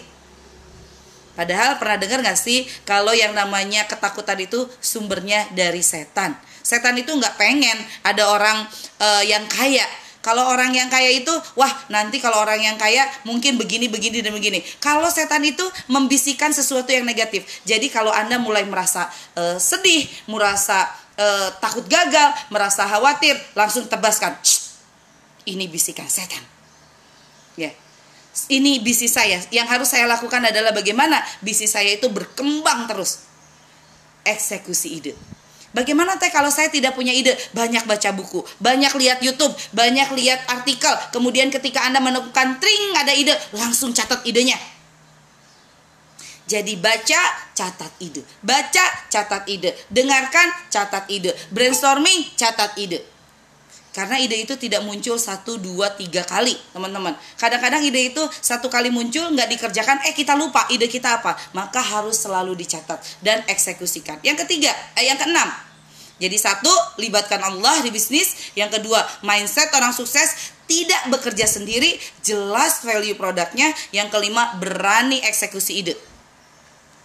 Padahal 1.36 1.78
pernah 1.78 1.96
dengar 2.00 2.20
gak 2.20 2.40
sih 2.40 2.66
kalau 2.82 3.14
yang 3.14 3.36
namanya 3.36 3.86
ketakutan 3.86 4.40
itu 4.40 4.66
sumbernya 4.80 5.46
dari 5.52 5.84
setan? 5.84 6.34
Setan 6.60 6.92
itu 7.00 7.08
nggak 7.08 7.40
pengen 7.40 7.78
ada 8.04 8.28
orang 8.28 8.68
uh, 9.00 9.24
yang 9.24 9.48
kaya 9.48 9.88
kalau 10.20 10.52
orang 10.52 10.76
yang 10.76 10.92
kaya 10.92 11.16
itu, 11.16 11.32
wah 11.56 11.72
nanti 11.88 12.20
kalau 12.20 12.44
orang 12.44 12.60
yang 12.60 12.76
kaya 12.76 13.08
mungkin 13.24 13.56
begini, 13.56 13.88
begini, 13.88 14.20
dan 14.20 14.36
begini. 14.36 14.60
Kalau 14.76 15.08
setan 15.08 15.40
itu 15.40 15.64
membisikkan 15.88 16.52
sesuatu 16.52 16.92
yang 16.92 17.08
negatif. 17.08 17.48
Jadi 17.64 17.88
kalau 17.88 18.12
Anda 18.12 18.36
mulai 18.36 18.68
merasa 18.68 19.08
uh, 19.40 19.56
sedih, 19.56 20.04
merasa 20.28 20.84
uh, 21.16 21.48
takut 21.56 21.88
gagal, 21.88 22.36
merasa 22.52 22.84
khawatir, 22.84 23.32
langsung 23.56 23.88
tebaskan. 23.88 24.36
ini 25.48 25.66
bisikan 25.66 26.04
setan. 26.04 26.44
Ya. 27.56 27.72
Ini 28.52 28.84
bisnis 28.84 29.16
saya. 29.16 29.40
Yang 29.48 29.66
harus 29.72 29.88
saya 29.88 30.04
lakukan 30.06 30.44
adalah 30.44 30.70
bagaimana 30.70 31.18
bisnis 31.40 31.72
saya 31.72 31.96
itu 31.96 32.12
berkembang 32.12 32.86
terus. 32.86 33.24
Eksekusi 34.22 35.00
ide. 35.00 35.12
Bagaimana 35.70 36.18
teh 36.18 36.34
kalau 36.34 36.50
saya 36.50 36.66
tidak 36.66 36.98
punya 36.98 37.14
ide? 37.14 37.30
Banyak 37.54 37.86
baca 37.86 38.10
buku, 38.10 38.42
banyak 38.58 38.90
lihat 38.98 39.22
YouTube, 39.22 39.54
banyak 39.70 40.10
lihat 40.18 40.42
artikel. 40.50 40.90
Kemudian 41.14 41.46
ketika 41.54 41.86
Anda 41.86 42.02
menemukan 42.02 42.58
tring 42.58 42.84
ada 42.98 43.14
ide, 43.14 43.34
langsung 43.54 43.94
catat 43.94 44.26
idenya. 44.26 44.58
Jadi 46.50 46.74
baca, 46.82 47.22
catat 47.54 47.94
ide. 48.02 48.26
Baca, 48.42 48.86
catat 49.06 49.46
ide. 49.46 49.70
Dengarkan, 49.86 50.50
catat 50.66 51.06
ide. 51.06 51.30
Brainstorming, 51.54 52.34
catat 52.34 52.74
ide. 52.74 53.19
Karena 53.90 54.22
ide 54.22 54.38
itu 54.38 54.54
tidak 54.54 54.86
muncul 54.86 55.18
satu, 55.18 55.58
dua, 55.58 55.90
tiga 55.98 56.22
kali, 56.22 56.54
teman-teman. 56.70 57.10
Kadang-kadang 57.34 57.82
ide 57.82 58.14
itu 58.14 58.22
satu 58.38 58.70
kali 58.70 58.86
muncul, 58.86 59.34
nggak 59.34 59.50
dikerjakan, 59.58 60.06
eh 60.06 60.14
kita 60.14 60.38
lupa 60.38 60.62
ide 60.70 60.86
kita 60.86 61.18
apa. 61.18 61.34
Maka 61.58 61.82
harus 61.82 62.22
selalu 62.22 62.54
dicatat 62.54 63.02
dan 63.18 63.42
eksekusikan. 63.50 64.22
Yang 64.22 64.46
ketiga, 64.46 64.70
eh 64.94 65.10
yang 65.10 65.18
keenam, 65.18 65.50
jadi 66.20 66.36
satu, 66.38 66.70
libatkan 67.02 67.40
Allah 67.40 67.82
di 67.82 67.90
bisnis. 67.90 68.54
Yang 68.54 68.78
kedua, 68.78 69.00
mindset 69.26 69.72
orang 69.72 69.90
sukses 69.90 70.54
tidak 70.70 71.10
bekerja 71.10 71.48
sendiri, 71.48 71.96
jelas 72.22 72.84
value 72.84 73.18
produknya. 73.18 73.72
Yang 73.90 74.14
kelima, 74.14 74.54
berani 74.60 75.18
eksekusi 75.24 75.80
ide. 75.82 75.98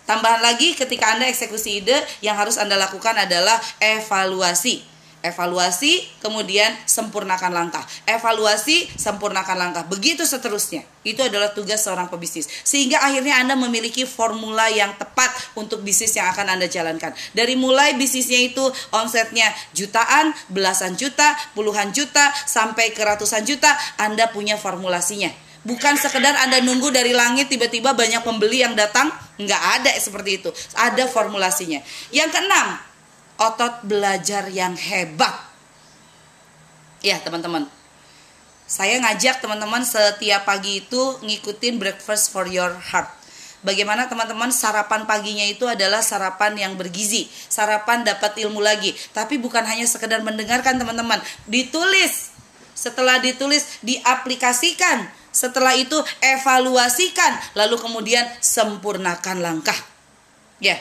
Tambahan 0.06 0.38
lagi 0.38 0.78
ketika 0.78 1.18
Anda 1.18 1.26
eksekusi 1.32 1.82
ide, 1.82 1.98
yang 2.22 2.38
harus 2.38 2.62
Anda 2.62 2.78
lakukan 2.78 3.18
adalah 3.18 3.58
evaluasi 3.82 4.95
Evaluasi, 5.26 6.06
kemudian 6.22 6.70
sempurnakan 6.86 7.50
langkah. 7.50 7.82
Evaluasi, 8.06 8.86
sempurnakan 8.94 9.58
langkah. 9.58 9.84
Begitu 9.90 10.22
seterusnya. 10.22 10.86
Itu 11.02 11.26
adalah 11.26 11.50
tugas 11.54 11.82
seorang 11.82 12.10
pebisnis. 12.14 12.46
Sehingga 12.62 13.02
akhirnya 13.02 13.42
Anda 13.42 13.58
memiliki 13.58 14.06
formula 14.06 14.70
yang 14.70 14.94
tepat 15.02 15.34
untuk 15.58 15.82
bisnis 15.82 16.14
yang 16.14 16.30
akan 16.30 16.54
Anda 16.58 16.70
jalankan. 16.70 17.18
Dari 17.34 17.58
mulai 17.58 17.98
bisnisnya 17.98 18.42
itu 18.42 18.62
omsetnya 18.94 19.50
jutaan, 19.74 20.34
belasan 20.54 20.94
juta, 20.94 21.34
puluhan 21.58 21.90
juta, 21.90 22.30
sampai 22.46 22.94
ke 22.94 23.02
ratusan 23.02 23.42
juta, 23.46 23.74
Anda 23.98 24.30
punya 24.30 24.62
formulasinya. 24.62 25.34
Bukan 25.66 25.98
sekedar 25.98 26.38
Anda 26.46 26.62
nunggu 26.62 26.94
dari 26.94 27.10
langit 27.10 27.50
tiba-tiba 27.50 27.98
banyak 27.98 28.22
pembeli 28.22 28.62
yang 28.62 28.78
datang, 28.78 29.10
nggak 29.42 29.62
ada 29.82 29.92
seperti 29.98 30.38
itu. 30.38 30.54
Ada 30.78 31.10
formulasinya. 31.10 31.82
Yang 32.14 32.38
keenam, 32.38 32.78
otot 33.40 33.84
belajar 33.84 34.48
yang 34.52 34.76
hebat. 34.76 35.34
Ya, 37.04 37.22
teman-teman. 37.22 37.70
Saya 38.66 38.98
ngajak 38.98 39.46
teman-teman 39.46 39.86
setiap 39.86 40.50
pagi 40.50 40.82
itu 40.82 41.02
ngikutin 41.22 41.78
breakfast 41.78 42.34
for 42.34 42.50
your 42.50 42.74
heart. 42.74 43.06
Bagaimana 43.62 44.06
teman-teman 44.06 44.54
sarapan 44.54 45.10
paginya 45.10 45.46
itu 45.46 45.66
adalah 45.66 46.02
sarapan 46.02 46.54
yang 46.54 46.74
bergizi, 46.78 47.26
sarapan 47.50 48.06
dapat 48.06 48.38
ilmu 48.42 48.62
lagi. 48.62 48.94
Tapi 49.14 49.42
bukan 49.42 49.66
hanya 49.66 49.90
sekedar 49.90 50.22
mendengarkan 50.22 50.78
teman-teman, 50.78 51.18
ditulis. 51.50 52.30
Setelah 52.78 53.18
ditulis, 53.18 53.82
diaplikasikan. 53.82 55.10
Setelah 55.34 55.74
itu 55.78 55.98
evaluasikan, 56.22 57.58
lalu 57.58 57.76
kemudian 57.82 58.24
sempurnakan 58.38 59.42
langkah. 59.42 59.76
Ya, 60.62 60.78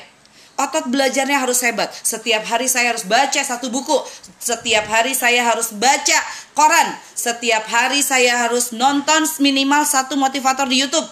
Otot 0.54 0.86
belajarnya 0.86 1.42
harus 1.42 1.58
hebat. 1.66 1.90
Setiap 1.90 2.46
hari 2.46 2.70
saya 2.70 2.94
harus 2.94 3.02
baca 3.02 3.42
satu 3.42 3.74
buku. 3.74 3.98
Setiap 4.38 4.86
hari 4.86 5.10
saya 5.10 5.42
harus 5.50 5.74
baca 5.74 6.18
koran. 6.54 6.94
Setiap 7.18 7.66
hari 7.66 8.06
saya 8.06 8.38
harus 8.46 8.70
nonton 8.70 9.26
minimal 9.42 9.82
satu 9.82 10.14
motivator 10.14 10.70
di 10.70 10.78
YouTube. 10.86 11.06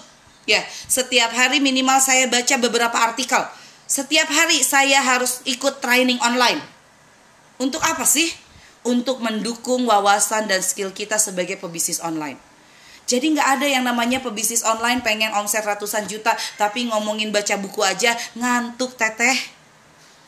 Ya, 0.47 0.63
setiap 0.87 1.35
hari 1.35 1.59
minimal 1.59 1.99
saya 1.99 2.31
baca 2.31 2.55
beberapa 2.59 2.95
artikel. 2.95 3.43
Setiap 3.91 4.31
hari 4.31 4.63
saya 4.63 5.03
harus 5.03 5.43
ikut 5.43 5.83
training 5.83 6.23
online. 6.23 6.63
Untuk 7.59 7.83
apa 7.83 8.07
sih? 8.07 8.31
Untuk 8.87 9.23
mendukung 9.23 9.87
wawasan 9.87 10.47
dan 10.51 10.63
skill 10.63 10.95
kita 10.95 11.19
sebagai 11.19 11.59
pebisnis 11.59 11.99
online. 12.03 12.52
Jadi 13.13 13.37
nggak 13.37 13.61
ada 13.61 13.67
yang 13.69 13.85
namanya 13.85 14.25
pebisnis 14.25 14.65
online 14.65 15.05
pengen 15.05 15.29
omset 15.37 15.61
ratusan 15.61 16.09
juta 16.09 16.33
tapi 16.57 16.89
ngomongin 16.89 17.29
baca 17.29 17.61
buku 17.61 17.85
aja 17.85 18.17
ngantuk 18.33 18.97
teteh. 18.97 19.37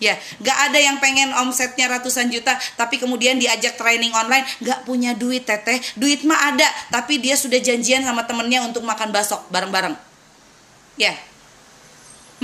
Ya, 0.02 0.20
nggak 0.42 0.58
ada 0.68 0.76
yang 0.76 1.00
pengen 1.00 1.32
omsetnya 1.32 1.88
ratusan 1.88 2.28
juta 2.28 2.52
tapi 2.76 3.00
kemudian 3.00 3.40
diajak 3.40 3.80
training 3.80 4.12
online 4.12 4.44
nggak 4.60 4.84
punya 4.84 5.16
duit 5.16 5.48
teteh. 5.48 5.80
Duit 5.96 6.28
mah 6.28 6.52
ada 6.52 6.68
tapi 6.92 7.16
dia 7.16 7.40
sudah 7.40 7.56
janjian 7.56 8.04
sama 8.04 8.28
temennya 8.28 8.60
untuk 8.68 8.84
makan 8.84 9.08
basok 9.08 9.48
bareng-bareng. 9.48 9.96
Ya, 11.00 11.16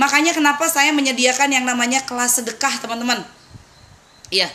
makanya 0.01 0.33
kenapa 0.33 0.65
saya 0.73 0.89
menyediakan 0.89 1.53
yang 1.53 1.69
namanya 1.69 2.01
kelas 2.01 2.41
sedekah 2.41 2.81
teman-teman. 2.81 3.21
Iya, 4.33 4.49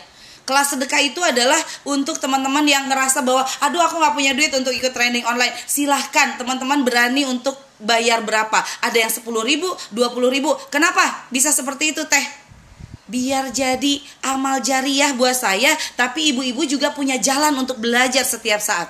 Kelas 0.47 0.71
sedekah 0.71 1.03
itu 1.03 1.19
adalah 1.19 1.59
untuk 1.83 2.23
teman-teman 2.23 2.63
yang 2.63 2.87
ngerasa 2.87 3.19
bahwa 3.19 3.43
aduh 3.59 3.83
aku 3.83 3.99
nggak 3.99 4.15
punya 4.15 4.31
duit 4.31 4.47
untuk 4.55 4.71
ikut 4.71 4.95
training 4.95 5.27
online. 5.27 5.51
Silahkan 5.67 6.39
teman-teman 6.39 6.87
berani 6.87 7.27
untuk 7.27 7.59
bayar 7.83 8.23
berapa. 8.23 8.63
Ada 8.79 8.95
yang 8.95 9.11
10 9.11 9.27
ribu, 9.43 9.67
20 9.91 10.31
ribu. 10.31 10.55
Kenapa 10.71 11.27
bisa 11.35 11.51
seperti 11.51 11.91
itu 11.91 12.07
teh? 12.07 12.23
Biar 13.11 13.51
jadi 13.51 13.99
amal 14.23 14.63
jariah 14.63 15.11
buat 15.19 15.35
saya, 15.35 15.75
tapi 15.99 16.31
ibu-ibu 16.31 16.63
juga 16.63 16.95
punya 16.95 17.19
jalan 17.19 17.51
untuk 17.59 17.83
belajar 17.83 18.23
setiap 18.23 18.63
saat. 18.63 18.87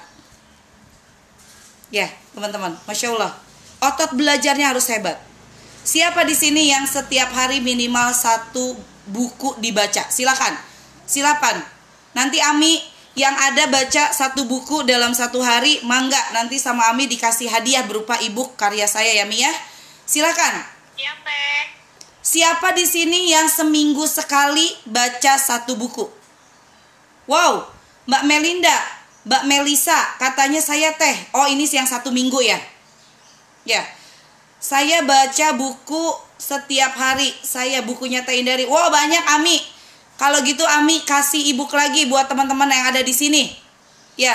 Ya, 1.90 2.06
teman-teman, 2.38 2.78
masya 2.86 3.18
Allah, 3.18 3.34
otot 3.82 4.14
belajarnya 4.14 4.78
harus 4.78 4.86
hebat. 4.94 5.18
Siapa 5.82 6.22
di 6.22 6.38
sini 6.38 6.70
yang 6.70 6.86
setiap 6.86 7.34
hari 7.34 7.66
minimal 7.66 8.14
satu 8.14 8.78
buku 9.10 9.58
dibaca? 9.58 10.06
Silakan 10.10 10.67
silakan. 11.08 11.64
Nanti 12.14 12.38
Ami 12.44 12.78
yang 13.18 13.34
ada 13.34 13.66
baca 13.72 14.14
satu 14.14 14.46
buku 14.46 14.86
dalam 14.86 15.16
satu 15.18 15.42
hari, 15.42 15.82
mangga 15.82 16.20
nanti 16.38 16.62
sama 16.62 16.86
Ami 16.94 17.10
dikasih 17.10 17.50
hadiah 17.50 17.82
berupa 17.90 18.14
ibu 18.22 18.54
karya 18.54 18.86
saya 18.86 19.10
ya 19.18 19.26
Mi 19.26 19.42
ya. 19.42 19.50
Silakan. 20.06 20.54
Teh. 20.94 21.62
Siapa 22.22 22.76
di 22.76 22.84
sini 22.84 23.32
yang 23.32 23.48
seminggu 23.48 24.04
sekali 24.06 24.68
baca 24.86 25.40
satu 25.40 25.80
buku? 25.80 26.06
Wow, 27.26 27.66
Mbak 28.06 28.24
Melinda, 28.28 28.78
Mbak 29.28 29.44
Melisa, 29.48 29.98
katanya 30.20 30.60
saya 30.60 30.94
teh. 30.96 31.16
Oh, 31.34 31.48
ini 31.48 31.68
yang 31.68 31.88
satu 31.88 32.12
minggu 32.12 32.40
ya? 32.44 32.60
Ya. 33.68 33.84
Saya 34.58 35.04
baca 35.04 35.54
buku 35.60 36.06
setiap 36.40 36.96
hari. 36.96 37.30
Saya 37.44 37.84
bukunya 37.84 38.24
Teh 38.24 38.40
Indari. 38.40 38.64
Wow, 38.64 38.90
banyak 38.90 39.24
Ami. 39.38 39.60
Kalau 40.18 40.42
gitu 40.42 40.66
Ami 40.66 41.06
kasih 41.06 41.54
ebook 41.54 41.70
lagi 41.78 42.10
buat 42.10 42.26
teman-teman 42.26 42.66
yang 42.66 42.90
ada 42.90 43.06
di 43.06 43.14
sini. 43.14 43.54
Ya. 44.18 44.34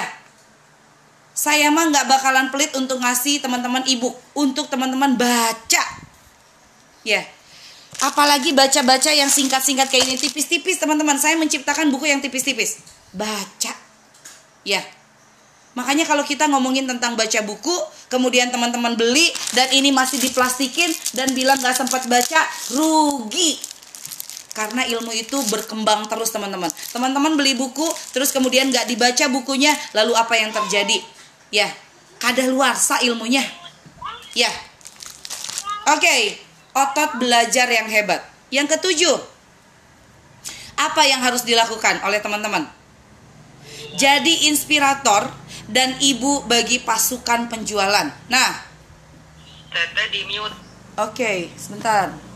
Saya 1.34 1.74
mah 1.74 1.90
nggak 1.90 2.06
bakalan 2.06 2.46
pelit 2.54 2.70
untuk 2.78 3.02
ngasih 3.02 3.42
teman-teman 3.42 3.82
ebook 3.90 4.14
untuk 4.38 4.70
teman-teman 4.70 5.18
baca. 5.18 5.84
Ya. 7.02 7.26
Apalagi 7.98 8.54
baca-baca 8.54 9.10
yang 9.10 9.26
singkat-singkat 9.26 9.90
kayak 9.90 10.06
ini 10.06 10.16
tipis-tipis 10.22 10.78
teman-teman. 10.78 11.18
Saya 11.18 11.34
menciptakan 11.34 11.90
buku 11.90 12.06
yang 12.06 12.22
tipis-tipis. 12.22 12.78
Baca. 13.10 13.74
Ya. 14.62 14.86
Makanya 15.74 16.06
kalau 16.06 16.22
kita 16.22 16.46
ngomongin 16.46 16.86
tentang 16.86 17.18
baca 17.18 17.40
buku, 17.42 17.74
kemudian 18.06 18.52
teman-teman 18.54 18.94
beli 18.94 19.32
dan 19.56 19.72
ini 19.72 19.88
masih 19.90 20.20
diplastikin 20.20 20.92
dan 21.16 21.32
bilang 21.32 21.58
nggak 21.58 21.74
sempat 21.74 22.06
baca, 22.06 22.44
rugi 22.76 23.71
karena 24.52 24.84
ilmu 24.84 25.12
itu 25.16 25.40
berkembang 25.48 26.06
terus 26.08 26.28
teman-teman. 26.28 26.68
Teman-teman 26.92 27.32
beli 27.36 27.56
buku 27.56 27.88
terus 28.12 28.30
kemudian 28.30 28.68
nggak 28.68 28.84
dibaca 28.84 29.24
bukunya 29.32 29.72
lalu 29.96 30.12
apa 30.12 30.36
yang 30.36 30.52
terjadi? 30.52 31.00
Ya 31.48 31.68
kada 32.22 32.46
luarsa 32.46 33.02
ilmunya. 33.02 33.42
Ya. 34.36 34.48
Oke 35.90 36.06
okay. 36.06 36.20
otot 36.76 37.18
belajar 37.18 37.66
yang 37.66 37.90
hebat. 37.90 38.22
Yang 38.52 38.78
ketujuh 38.78 39.16
apa 40.78 41.02
yang 41.08 41.18
harus 41.24 41.42
dilakukan 41.42 42.04
oleh 42.06 42.22
teman-teman? 42.22 42.68
Jadi 43.98 44.48
inspirator 44.52 45.28
dan 45.68 45.96
ibu 46.00 46.44
bagi 46.46 46.80
pasukan 46.80 47.48
penjualan. 47.50 48.08
Nah. 48.30 48.52
Tete 49.72 50.04
di 50.12 50.22
mute. 50.28 50.54
Oke 51.00 51.16
okay, 51.16 51.38
sebentar 51.56 52.31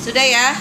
sudah 0.00 0.24
ya? 0.24 0.56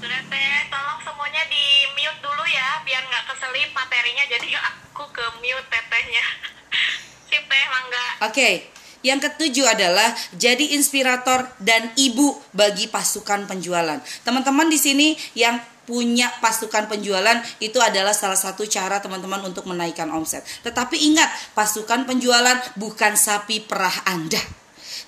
Sudah 0.00 0.20
teh, 0.32 0.56
tolong 0.72 1.00
semuanya 1.04 1.44
di 1.52 1.64
mute 1.92 2.20
dulu 2.24 2.44
ya, 2.48 2.80
biar 2.88 3.04
nggak 3.04 3.24
keselip 3.28 3.70
materinya. 3.76 4.24
Jadi 4.32 4.48
aku 4.72 5.04
ke 5.12 5.24
mute 5.44 5.68
tetehnya. 5.68 6.24
Sip 7.28 7.44
teh, 7.44 7.64
mangga. 7.68 8.06
Oke. 8.24 8.32
Okay. 8.32 8.54
Yang 9.00 9.32
ketujuh 9.32 9.64
adalah 9.64 10.12
jadi 10.36 10.76
inspirator 10.76 11.48
dan 11.56 11.88
ibu 11.96 12.36
bagi 12.52 12.84
pasukan 12.84 13.48
penjualan. 13.48 13.96
Teman-teman 14.28 14.68
di 14.68 14.76
sini 14.76 15.16
yang 15.32 15.56
punya 15.88 16.28
pasukan 16.44 16.84
penjualan 16.84 17.40
itu 17.64 17.80
adalah 17.80 18.12
salah 18.12 18.36
satu 18.36 18.68
cara 18.68 19.00
teman-teman 19.00 19.40
untuk 19.40 19.64
menaikkan 19.64 20.12
omset. 20.12 20.44
Tetapi 20.68 21.00
ingat, 21.00 21.32
pasukan 21.56 22.04
penjualan 22.04 22.60
bukan 22.76 23.16
sapi 23.16 23.64
perah 23.64 24.04
Anda 24.04 24.59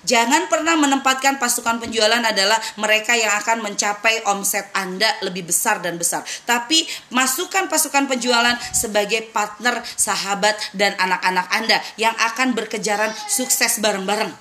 Jangan 0.03 0.51
pernah 0.51 0.75
menempatkan 0.75 1.39
pasukan 1.39 1.79
penjualan 1.79 2.19
adalah 2.19 2.59
mereka 2.75 3.15
yang 3.15 3.31
akan 3.39 3.63
mencapai 3.63 4.27
omset 4.27 4.67
Anda 4.75 5.07
lebih 5.23 5.47
besar 5.47 5.79
dan 5.79 5.95
besar. 5.95 6.27
Tapi 6.43 6.83
masukkan 7.07 7.71
pasukan 7.71 8.11
penjualan 8.11 8.59
sebagai 8.75 9.31
partner, 9.31 9.79
sahabat, 9.95 10.59
dan 10.75 10.91
anak-anak 10.99 11.47
Anda 11.55 11.79
yang 11.95 12.11
akan 12.19 12.51
berkejaran 12.51 13.15
sukses 13.31 13.79
bareng-bareng. 13.79 14.35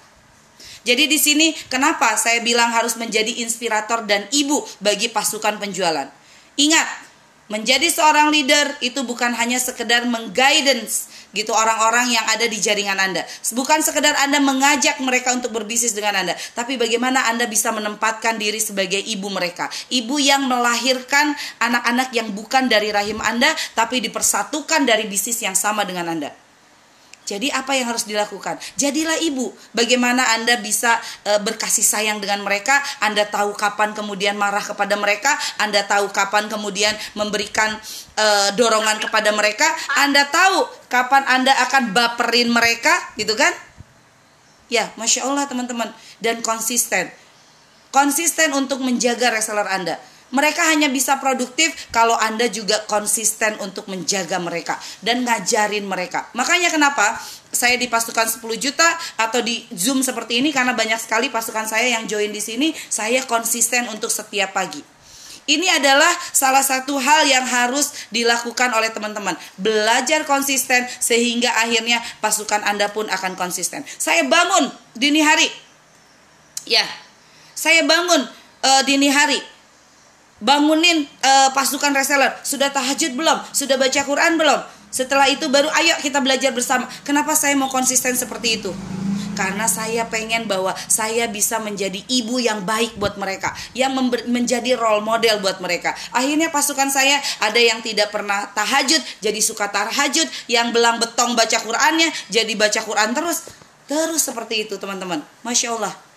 Jadi 0.82 1.06
di 1.06 1.18
sini 1.22 1.54
kenapa 1.70 2.18
saya 2.18 2.42
bilang 2.42 2.74
harus 2.74 2.98
menjadi 2.98 3.38
inspirator 3.46 4.02
dan 4.02 4.26
ibu 4.34 4.66
bagi 4.82 5.14
pasukan 5.14 5.62
penjualan. 5.62 6.10
Ingat, 6.58 6.88
menjadi 7.46 7.86
seorang 7.86 8.34
leader 8.34 8.80
itu 8.82 9.04
bukan 9.06 9.30
hanya 9.36 9.62
sekedar 9.62 10.08
mengguidance 10.10 11.11
gitu 11.32 11.52
orang-orang 11.52 12.12
yang 12.12 12.24
ada 12.28 12.44
di 12.44 12.60
jaringan 12.60 12.96
Anda. 12.96 13.24
Bukan 13.52 13.80
sekedar 13.80 14.16
Anda 14.20 14.38
mengajak 14.40 15.00
mereka 15.00 15.32
untuk 15.32 15.52
berbisnis 15.52 15.96
dengan 15.96 16.24
Anda, 16.24 16.36
tapi 16.56 16.76
bagaimana 16.76 17.28
Anda 17.28 17.48
bisa 17.48 17.72
menempatkan 17.72 18.36
diri 18.36 18.60
sebagai 18.60 19.00
ibu 19.00 19.28
mereka. 19.32 19.68
Ibu 19.92 20.16
yang 20.20 20.46
melahirkan 20.46 21.32
anak-anak 21.60 22.12
yang 22.12 22.32
bukan 22.32 22.68
dari 22.68 22.92
rahim 22.92 23.18
Anda, 23.20 23.52
tapi 23.72 24.00
dipersatukan 24.04 24.84
dari 24.84 25.08
bisnis 25.08 25.40
yang 25.40 25.56
sama 25.56 25.88
dengan 25.88 26.12
Anda. 26.12 26.41
Jadi 27.22 27.54
apa 27.54 27.78
yang 27.78 27.86
harus 27.86 28.02
dilakukan? 28.02 28.58
Jadilah 28.74 29.14
ibu. 29.22 29.54
Bagaimana 29.70 30.34
Anda 30.34 30.58
bisa 30.58 30.98
e, 31.22 31.38
berkasih 31.38 31.86
sayang 31.86 32.18
dengan 32.18 32.42
mereka? 32.42 32.82
Anda 32.98 33.22
tahu 33.30 33.54
kapan 33.54 33.94
kemudian 33.94 34.34
marah 34.34 34.62
kepada 34.62 34.98
mereka? 34.98 35.30
Anda 35.62 35.86
tahu 35.86 36.10
kapan 36.10 36.50
kemudian 36.50 36.90
memberikan 37.14 37.78
e, 38.18 38.26
dorongan 38.58 38.98
kepada 38.98 39.30
mereka? 39.30 39.64
Anda 40.02 40.26
tahu 40.26 40.66
kapan 40.90 41.22
Anda 41.30 41.54
akan 41.70 41.94
baperin 41.94 42.50
mereka, 42.50 42.90
gitu 43.14 43.38
kan? 43.38 43.54
Ya, 44.66 44.90
masya 44.98 45.22
Allah 45.22 45.46
teman-teman. 45.46 45.94
Dan 46.18 46.42
konsisten, 46.42 47.06
konsisten 47.94 48.50
untuk 48.50 48.82
menjaga 48.82 49.30
reseller 49.30 49.70
Anda. 49.70 49.94
Mereka 50.32 50.64
hanya 50.72 50.88
bisa 50.88 51.20
produktif 51.20 51.92
kalau 51.92 52.16
Anda 52.16 52.48
juga 52.48 52.80
konsisten 52.88 53.60
untuk 53.60 53.86
menjaga 53.92 54.40
mereka 54.40 54.80
dan 55.04 55.28
ngajarin 55.28 55.84
mereka. 55.84 56.32
Makanya 56.32 56.72
kenapa 56.72 57.20
saya 57.52 57.76
di 57.76 57.84
pasukan 57.86 58.24
10 58.24 58.40
juta 58.56 58.88
atau 59.20 59.44
di 59.44 59.68
Zoom 59.76 60.00
seperti 60.00 60.40
ini 60.40 60.48
karena 60.48 60.72
banyak 60.72 60.96
sekali 60.96 61.28
pasukan 61.28 61.68
saya 61.68 61.92
yang 61.92 62.08
join 62.08 62.32
di 62.32 62.40
sini, 62.40 62.72
saya 62.72 63.20
konsisten 63.28 63.92
untuk 63.92 64.08
setiap 64.08 64.56
pagi. 64.56 64.80
Ini 65.42 65.68
adalah 65.74 66.08
salah 66.32 66.62
satu 66.62 66.96
hal 66.96 67.26
yang 67.26 67.42
harus 67.42 68.08
dilakukan 68.14 68.72
oleh 68.72 68.94
teman-teman. 68.94 69.34
Belajar 69.58 70.22
konsisten 70.24 70.86
sehingga 71.02 71.50
akhirnya 71.60 71.98
pasukan 72.22 72.62
Anda 72.62 72.88
pun 72.88 73.10
akan 73.10 73.34
konsisten. 73.34 73.82
Saya 73.98 74.22
bangun 74.24 74.70
dini 74.94 75.20
hari. 75.20 75.50
Ya. 76.64 76.86
Saya 77.58 77.82
bangun 77.84 78.22
uh, 78.62 78.82
dini 78.86 79.10
hari 79.10 79.51
bangunin 80.42 81.06
uh, 81.22 81.48
pasukan 81.54 81.94
reseller. 81.94 82.34
Sudah 82.42 82.68
tahajud 82.74 83.14
belum? 83.14 83.38
Sudah 83.54 83.78
baca 83.78 84.00
Quran 84.02 84.34
belum? 84.36 84.60
Setelah 84.92 85.30
itu 85.30 85.48
baru 85.48 85.72
ayo 85.72 85.96
kita 86.04 86.20
belajar 86.20 86.52
bersama. 86.52 86.84
Kenapa 87.06 87.32
saya 87.32 87.56
mau 87.56 87.70
konsisten 87.72 88.12
seperti 88.12 88.60
itu? 88.60 88.74
Karena 89.32 89.64
saya 89.64 90.04
pengen 90.12 90.44
bahwa 90.44 90.76
saya 90.92 91.24
bisa 91.24 91.56
menjadi 91.56 92.04
ibu 92.12 92.36
yang 92.36 92.68
baik 92.68 93.00
buat 93.00 93.16
mereka, 93.16 93.56
yang 93.72 93.96
menjadi 94.28 94.76
role 94.76 95.00
model 95.00 95.40
buat 95.40 95.56
mereka. 95.64 95.96
Akhirnya 96.12 96.52
pasukan 96.52 96.92
saya 96.92 97.16
ada 97.40 97.56
yang 97.56 97.80
tidak 97.80 98.12
pernah 98.12 98.44
tahajud, 98.52 99.00
jadi 99.24 99.40
suka 99.40 99.72
tahajud, 99.72 100.28
yang 100.52 100.68
belang 100.68 101.00
betong 101.00 101.32
baca 101.32 101.56
Qurannya, 101.64 102.12
jadi 102.28 102.52
baca 102.52 102.84
Quran 102.84 103.16
terus. 103.16 103.48
Terus 103.88 104.20
seperti 104.20 104.68
itu 104.68 104.76
teman-teman. 104.76 105.24
Masya 105.40 105.80
Allah. 105.80 106.11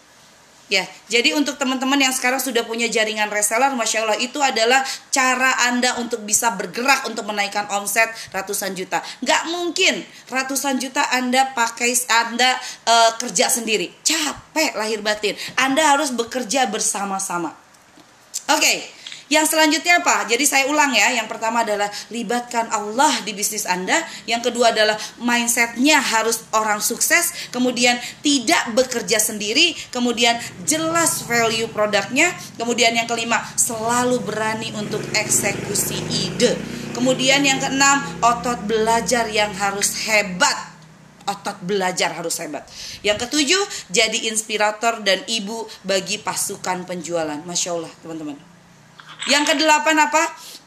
Ya, 0.66 0.82
jadi 1.06 1.38
untuk 1.38 1.62
teman-teman 1.62 2.02
yang 2.02 2.10
sekarang 2.10 2.42
sudah 2.42 2.66
punya 2.66 2.90
jaringan 2.90 3.30
reseller, 3.30 3.70
masya 3.78 4.02
Allah 4.02 4.18
itu 4.18 4.42
adalah 4.42 4.82
cara 5.14 5.70
anda 5.70 5.94
untuk 6.02 6.26
bisa 6.26 6.58
bergerak 6.58 7.06
untuk 7.06 7.22
menaikkan 7.30 7.70
omset 7.70 8.10
ratusan 8.34 8.74
juta. 8.74 8.98
Gak 9.22 9.54
mungkin 9.54 10.02
ratusan 10.26 10.82
juta 10.82 11.06
anda 11.14 11.54
pakai 11.54 11.94
anda 12.10 12.58
uh, 12.90 13.14
kerja 13.22 13.46
sendiri, 13.46 13.94
capek 14.02 14.74
lahir 14.74 15.06
batin. 15.06 15.38
Anda 15.54 15.94
harus 15.94 16.10
bekerja 16.10 16.66
bersama-sama. 16.66 17.54
Oke, 18.50 18.58
okay. 18.58 18.78
Yang 19.26 19.58
selanjutnya 19.58 20.06
apa? 20.06 20.30
Jadi 20.30 20.46
saya 20.46 20.70
ulang 20.70 20.94
ya. 20.94 21.10
Yang 21.18 21.28
pertama 21.34 21.66
adalah 21.66 21.90
libatkan 22.14 22.70
Allah 22.70 23.10
di 23.26 23.34
bisnis 23.34 23.66
Anda. 23.66 24.06
Yang 24.30 24.52
kedua 24.52 24.70
adalah 24.70 24.94
mindsetnya 25.18 25.98
harus 25.98 26.46
orang 26.54 26.78
sukses. 26.78 27.50
Kemudian 27.50 27.98
tidak 28.22 28.70
bekerja 28.78 29.18
sendiri. 29.18 29.74
Kemudian 29.90 30.38
jelas 30.70 31.26
value 31.26 31.66
produknya. 31.74 32.30
Kemudian 32.62 32.94
yang 32.94 33.10
kelima 33.10 33.42
selalu 33.58 34.22
berani 34.22 34.70
untuk 34.78 35.02
eksekusi 35.18 36.06
ide. 36.14 36.54
Kemudian 36.94 37.42
yang 37.42 37.58
keenam 37.58 38.06
otot 38.22 38.62
belajar 38.70 39.26
yang 39.28 39.52
harus 39.58 40.06
hebat 40.06 40.78
otot 41.26 41.58
belajar 41.66 42.14
harus 42.14 42.38
hebat. 42.38 42.70
Yang 43.02 43.26
ketujuh, 43.26 43.64
jadi 43.90 44.30
inspirator 44.30 45.02
dan 45.02 45.26
ibu 45.26 45.66
bagi 45.82 46.22
pasukan 46.22 46.86
penjualan. 46.86 47.42
Masya 47.42 47.70
Allah, 47.74 47.90
teman-teman. 48.06 48.55
Yang 49.26 49.54
kedelapan 49.54 49.98
apa? 50.06 50.24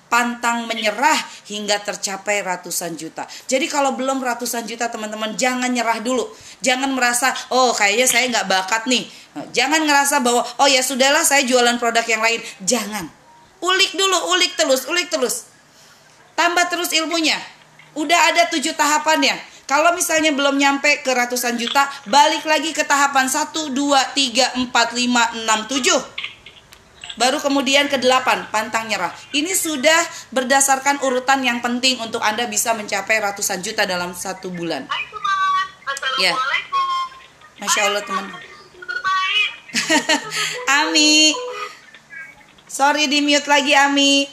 Pantang 0.08 0.64
menyerah 0.64 1.20
hingga 1.52 1.84
tercapai 1.84 2.40
ratusan 2.40 2.96
juta. 2.96 3.28
Jadi 3.44 3.68
kalau 3.68 3.92
belum 3.92 4.24
ratusan 4.24 4.64
juta 4.64 4.88
teman-teman 4.88 5.36
jangan 5.36 5.68
nyerah 5.68 6.00
dulu. 6.00 6.24
Jangan 6.64 6.88
merasa 6.96 7.28
oh 7.52 7.76
kayaknya 7.76 8.08
saya 8.08 8.24
nggak 8.32 8.48
bakat 8.48 8.82
nih. 8.88 9.04
Jangan 9.52 9.84
ngerasa 9.84 10.24
bahwa 10.24 10.42
oh 10.64 10.68
ya 10.68 10.80
sudahlah 10.80 11.22
saya 11.28 11.44
jualan 11.44 11.76
produk 11.76 12.02
yang 12.08 12.24
lain. 12.24 12.40
Jangan. 12.64 13.04
Ulik 13.60 13.92
dulu, 14.00 14.32
ulik 14.32 14.56
terus, 14.56 14.88
ulik 14.88 15.12
terus. 15.12 15.44
Tambah 16.32 16.72
terus 16.72 16.88
ilmunya. 16.96 17.36
Udah 17.92 18.32
ada 18.32 18.48
tujuh 18.48 18.72
tahapannya. 18.72 19.36
Kalau 19.68 19.92
misalnya 19.92 20.32
belum 20.32 20.56
nyampe 20.56 21.04
ke 21.04 21.12
ratusan 21.12 21.60
juta, 21.60 21.84
balik 22.08 22.48
lagi 22.48 22.72
ke 22.72 22.80
tahapan 22.88 23.28
1, 23.28 23.52
2, 23.52 23.76
3, 23.76 24.56
4, 24.56 24.72
5, 24.72 24.72
6, 24.72 26.24
7 26.24 26.27
baru 27.18 27.42
kemudian 27.42 27.90
ke 27.90 27.98
delapan 27.98 28.46
pantang 28.48 28.86
nyerah. 28.86 29.10
Ini 29.34 29.50
sudah 29.52 29.98
berdasarkan 30.30 31.02
urutan 31.02 31.42
yang 31.42 31.58
penting 31.58 31.98
untuk 31.98 32.22
Anda 32.22 32.46
bisa 32.46 32.72
mencapai 32.78 33.18
ratusan 33.18 33.60
juta 33.60 33.84
dalam 33.84 34.14
satu 34.14 34.48
bulan. 34.54 34.86
Ya. 36.22 36.32
Masya 37.58 37.80
Allah 37.90 38.02
teman. 38.06 38.26
Ami. 40.86 41.34
Sorry 42.70 43.10
di 43.10 43.18
mute 43.18 43.50
lagi 43.50 43.74
Ami. 43.74 44.30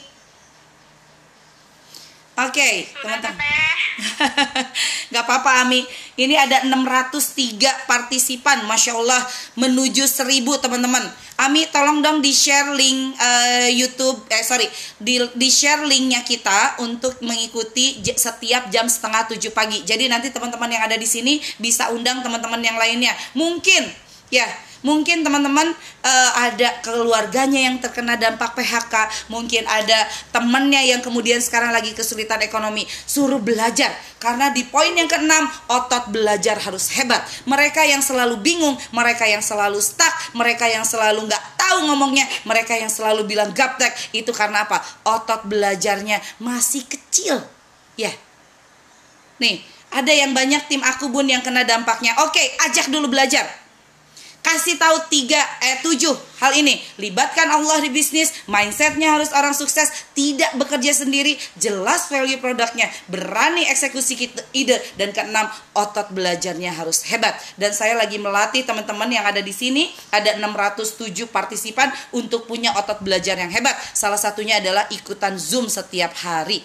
Oke, 2.36 2.52
okay, 2.52 2.74
teman-teman. 3.00 3.65
Gak 5.12 5.24
apa-apa 5.24 5.64
Ami. 5.64 5.80
Ini 6.16 6.36
ada 6.36 6.64
603 6.68 7.88
partisipan, 7.88 8.64
masya 8.68 8.96
Allah 8.96 9.20
menuju 9.56 10.04
1000 10.04 10.44
teman-teman. 10.60 11.04
Ami 11.36 11.68
tolong 11.68 12.00
dong 12.00 12.24
di 12.24 12.32
share 12.32 12.72
link 12.72 13.12
uh, 13.16 13.68
YouTube, 13.68 14.24
eh 14.32 14.40
sorry, 14.40 14.64
di, 14.96 15.20
di 15.36 15.48
share 15.52 15.84
linknya 15.84 16.24
kita 16.24 16.80
untuk 16.80 17.20
mengikuti 17.20 18.00
setiap 18.16 18.72
jam 18.72 18.88
setengah 18.88 19.28
tujuh 19.36 19.52
pagi. 19.52 19.84
Jadi 19.84 20.08
nanti 20.08 20.32
teman-teman 20.32 20.72
yang 20.72 20.84
ada 20.88 20.96
di 20.96 21.04
sini 21.04 21.36
bisa 21.60 21.92
undang 21.92 22.24
teman-teman 22.24 22.60
yang 22.64 22.80
lainnya. 22.80 23.12
Mungkin 23.36 23.84
ya 24.32 24.48
Mungkin 24.86 25.26
teman-teman 25.26 25.74
uh, 26.06 26.30
ada 26.46 26.78
keluarganya 26.78 27.58
yang 27.66 27.82
terkena 27.82 28.14
dampak 28.14 28.54
PHK, 28.54 29.26
mungkin 29.26 29.66
ada 29.66 30.06
temannya 30.30 30.78
yang 30.86 31.02
kemudian 31.02 31.42
sekarang 31.42 31.74
lagi 31.74 31.90
kesulitan 31.90 32.38
ekonomi. 32.46 32.86
Suruh 32.86 33.42
belajar 33.42 33.90
karena 34.22 34.54
di 34.54 34.62
poin 34.62 34.94
yang 34.94 35.10
keenam 35.10 35.50
otot 35.66 36.14
belajar 36.14 36.62
harus 36.62 36.94
hebat. 36.94 37.26
Mereka 37.50 37.82
yang 37.82 37.98
selalu 37.98 38.38
bingung, 38.38 38.78
mereka 38.94 39.26
yang 39.26 39.42
selalu 39.42 39.82
stuck, 39.82 40.14
mereka 40.38 40.70
yang 40.70 40.86
selalu 40.86 41.26
nggak 41.26 41.44
tahu 41.58 41.90
ngomongnya, 41.90 42.30
mereka 42.46 42.78
yang 42.78 42.86
selalu 42.86 43.26
bilang 43.26 43.50
gaptek 43.50 43.90
itu 44.14 44.30
karena 44.30 44.70
apa? 44.70 44.78
Otot 45.02 45.50
belajarnya 45.50 46.22
masih 46.38 46.86
kecil. 46.86 47.42
Ya. 47.98 48.14
Nih, 49.42 49.66
ada 49.90 50.14
yang 50.14 50.30
banyak 50.30 50.70
tim 50.70 50.78
aku 50.86 51.10
bun 51.10 51.26
yang 51.26 51.42
kena 51.42 51.66
dampaknya. 51.66 52.14
Oke, 52.22 52.38
ajak 52.70 52.86
dulu 52.86 53.10
belajar 53.10 53.65
kasih 54.46 54.78
tahu 54.78 55.10
tiga 55.10 55.42
eh 55.58 55.82
tujuh 55.82 56.14
hal 56.38 56.54
ini. 56.54 56.78
Libatkan 57.02 57.50
Allah 57.50 57.82
di 57.82 57.90
bisnis 57.90 58.30
mindsetnya 58.46 59.18
harus 59.18 59.34
orang 59.34 59.50
sukses 59.50 59.90
tidak 60.14 60.54
bekerja 60.54 60.94
sendiri 60.94 61.34
jelas 61.58 62.06
value 62.06 62.38
produknya 62.38 62.86
berani 63.10 63.66
eksekusi 63.66 64.30
ide 64.54 64.78
dan 64.94 65.10
keenam 65.10 65.50
otot 65.74 66.14
belajarnya 66.14 66.70
harus 66.78 67.02
hebat. 67.10 67.34
Dan 67.58 67.74
saya 67.74 67.98
lagi 67.98 68.22
melatih 68.22 68.62
teman-teman 68.62 69.10
yang 69.10 69.26
ada 69.26 69.42
di 69.42 69.50
sini 69.50 69.90
ada 70.14 70.38
607 70.38 71.26
partisipan 71.26 71.90
untuk 72.14 72.46
punya 72.46 72.70
otot 72.78 73.02
belajar 73.02 73.34
yang 73.34 73.50
hebat. 73.50 73.74
Salah 73.98 74.20
satunya 74.20 74.62
adalah 74.62 74.86
ikutan 74.94 75.34
zoom 75.34 75.66
setiap 75.66 76.14
hari. 76.22 76.62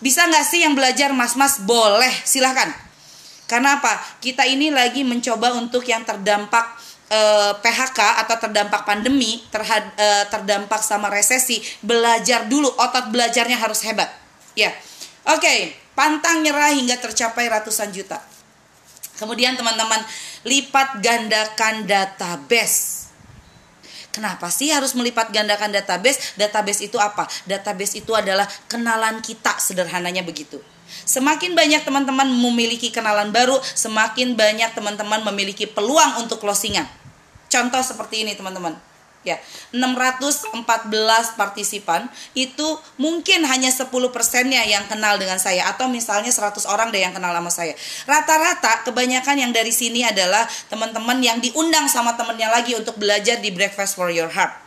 Bisa 0.00 0.24
nggak 0.24 0.44
sih 0.48 0.64
yang 0.64 0.72
belajar 0.72 1.12
mas-mas? 1.12 1.60
Boleh 1.60 2.12
silahkan. 2.24 2.72
Karena 3.44 3.76
apa? 3.76 3.92
Kita 4.24 4.48
ini 4.48 4.72
lagi 4.72 5.04
mencoba 5.04 5.52
untuk 5.52 5.84
yang 5.84 6.00
terdampak 6.00 6.83
eh, 7.10 7.52
PHK 7.58 8.00
atau 8.24 8.36
terdampak 8.40 8.84
pandemi, 8.88 9.42
terhad, 9.48 9.84
eh, 9.96 10.24
terdampak 10.28 10.80
sama 10.80 11.12
resesi, 11.12 11.60
belajar 11.84 12.48
dulu, 12.48 12.68
otot 12.68 13.12
belajarnya 13.12 13.60
harus 13.60 13.84
hebat. 13.84 14.08
Ya, 14.54 14.70
oke, 15.28 15.42
okay. 15.42 15.74
pantang 15.98 16.40
nyerah 16.46 16.72
hingga 16.72 16.96
tercapai 17.00 17.50
ratusan 17.50 17.90
juta. 17.90 18.22
Kemudian 19.14 19.54
teman-teman 19.54 20.02
lipat 20.42 20.98
gandakan 20.98 21.86
database. 21.86 23.06
Kenapa 24.10 24.46
sih 24.46 24.70
harus 24.70 24.94
melipat 24.94 25.34
gandakan 25.34 25.74
database? 25.74 26.38
Database 26.38 26.86
itu 26.86 26.98
apa? 27.02 27.26
Database 27.50 27.98
itu 27.98 28.14
adalah 28.14 28.46
kenalan 28.70 29.18
kita, 29.18 29.58
sederhananya 29.58 30.22
begitu. 30.22 30.62
Semakin 31.02 31.58
banyak 31.58 31.82
teman-teman 31.82 32.30
memiliki 32.30 32.94
kenalan 32.94 33.34
baru, 33.34 33.58
semakin 33.60 34.38
banyak 34.38 34.70
teman-teman 34.72 35.26
memiliki 35.26 35.66
peluang 35.66 36.22
untuk 36.22 36.38
closingan. 36.38 36.86
Contoh 37.50 37.82
seperti 37.82 38.22
ini 38.22 38.34
teman-teman. 38.34 38.74
ya 39.24 39.40
614 39.72 40.52
partisipan 41.40 42.06
itu 42.36 42.76
mungkin 43.00 43.40
hanya 43.48 43.72
10 43.72 43.88
persennya 44.12 44.60
yang 44.68 44.84
kenal 44.84 45.16
dengan 45.16 45.40
saya 45.40 45.64
atau 45.72 45.88
misalnya 45.88 46.28
100 46.28 46.68
orang 46.68 46.92
deh 46.92 47.00
yang 47.00 47.16
kenal 47.16 47.32
sama 47.32 47.48
saya 47.48 47.72
rata-rata 48.04 48.84
kebanyakan 48.84 49.48
yang 49.48 49.52
dari 49.56 49.72
sini 49.72 50.04
adalah 50.04 50.44
teman-teman 50.68 51.24
yang 51.24 51.40
diundang 51.40 51.88
sama 51.88 52.12
temennya 52.20 52.52
lagi 52.52 52.76
untuk 52.76 53.00
belajar 53.00 53.40
di 53.40 53.48
Breakfast 53.48 53.96
for 53.96 54.12
Your 54.12 54.28
Heart 54.28 54.60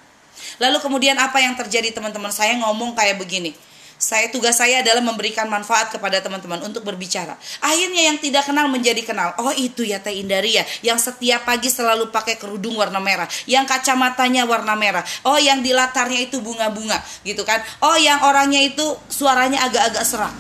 lalu 0.58 0.82
kemudian 0.82 1.22
apa 1.22 1.38
yang 1.38 1.54
terjadi 1.54 1.94
teman-teman 1.94 2.34
saya 2.34 2.58
ngomong 2.58 2.98
kayak 2.98 3.22
begini 3.22 3.54
saya 3.98 4.30
tugas 4.30 4.62
saya 4.62 4.86
adalah 4.86 5.02
memberikan 5.02 5.50
manfaat 5.50 5.90
kepada 5.90 6.22
teman-teman 6.22 6.62
untuk 6.62 6.86
berbicara. 6.86 7.34
Akhirnya 7.66 8.14
yang 8.14 8.18
tidak 8.22 8.46
kenal 8.46 8.70
menjadi 8.70 9.02
kenal. 9.02 9.34
Oh 9.42 9.50
itu 9.50 9.82
ya 9.82 9.98
Teh 9.98 10.14
Indaria 10.22 10.62
yang 10.86 11.02
setiap 11.02 11.50
pagi 11.50 11.74
selalu 11.74 12.14
pakai 12.14 12.38
kerudung 12.38 12.78
warna 12.78 13.02
merah, 13.02 13.26
yang 13.50 13.66
kacamatanya 13.66 14.46
warna 14.46 14.78
merah. 14.78 15.02
Oh 15.26 15.42
yang 15.42 15.66
di 15.66 15.74
latarnya 15.74 16.30
itu 16.30 16.38
bunga-bunga 16.38 17.02
gitu 17.26 17.42
kan. 17.42 17.58
Oh 17.82 17.98
yang 17.98 18.22
orangnya 18.22 18.62
itu 18.62 18.86
suaranya 19.10 19.66
agak-agak 19.66 20.06
serak. 20.06 20.34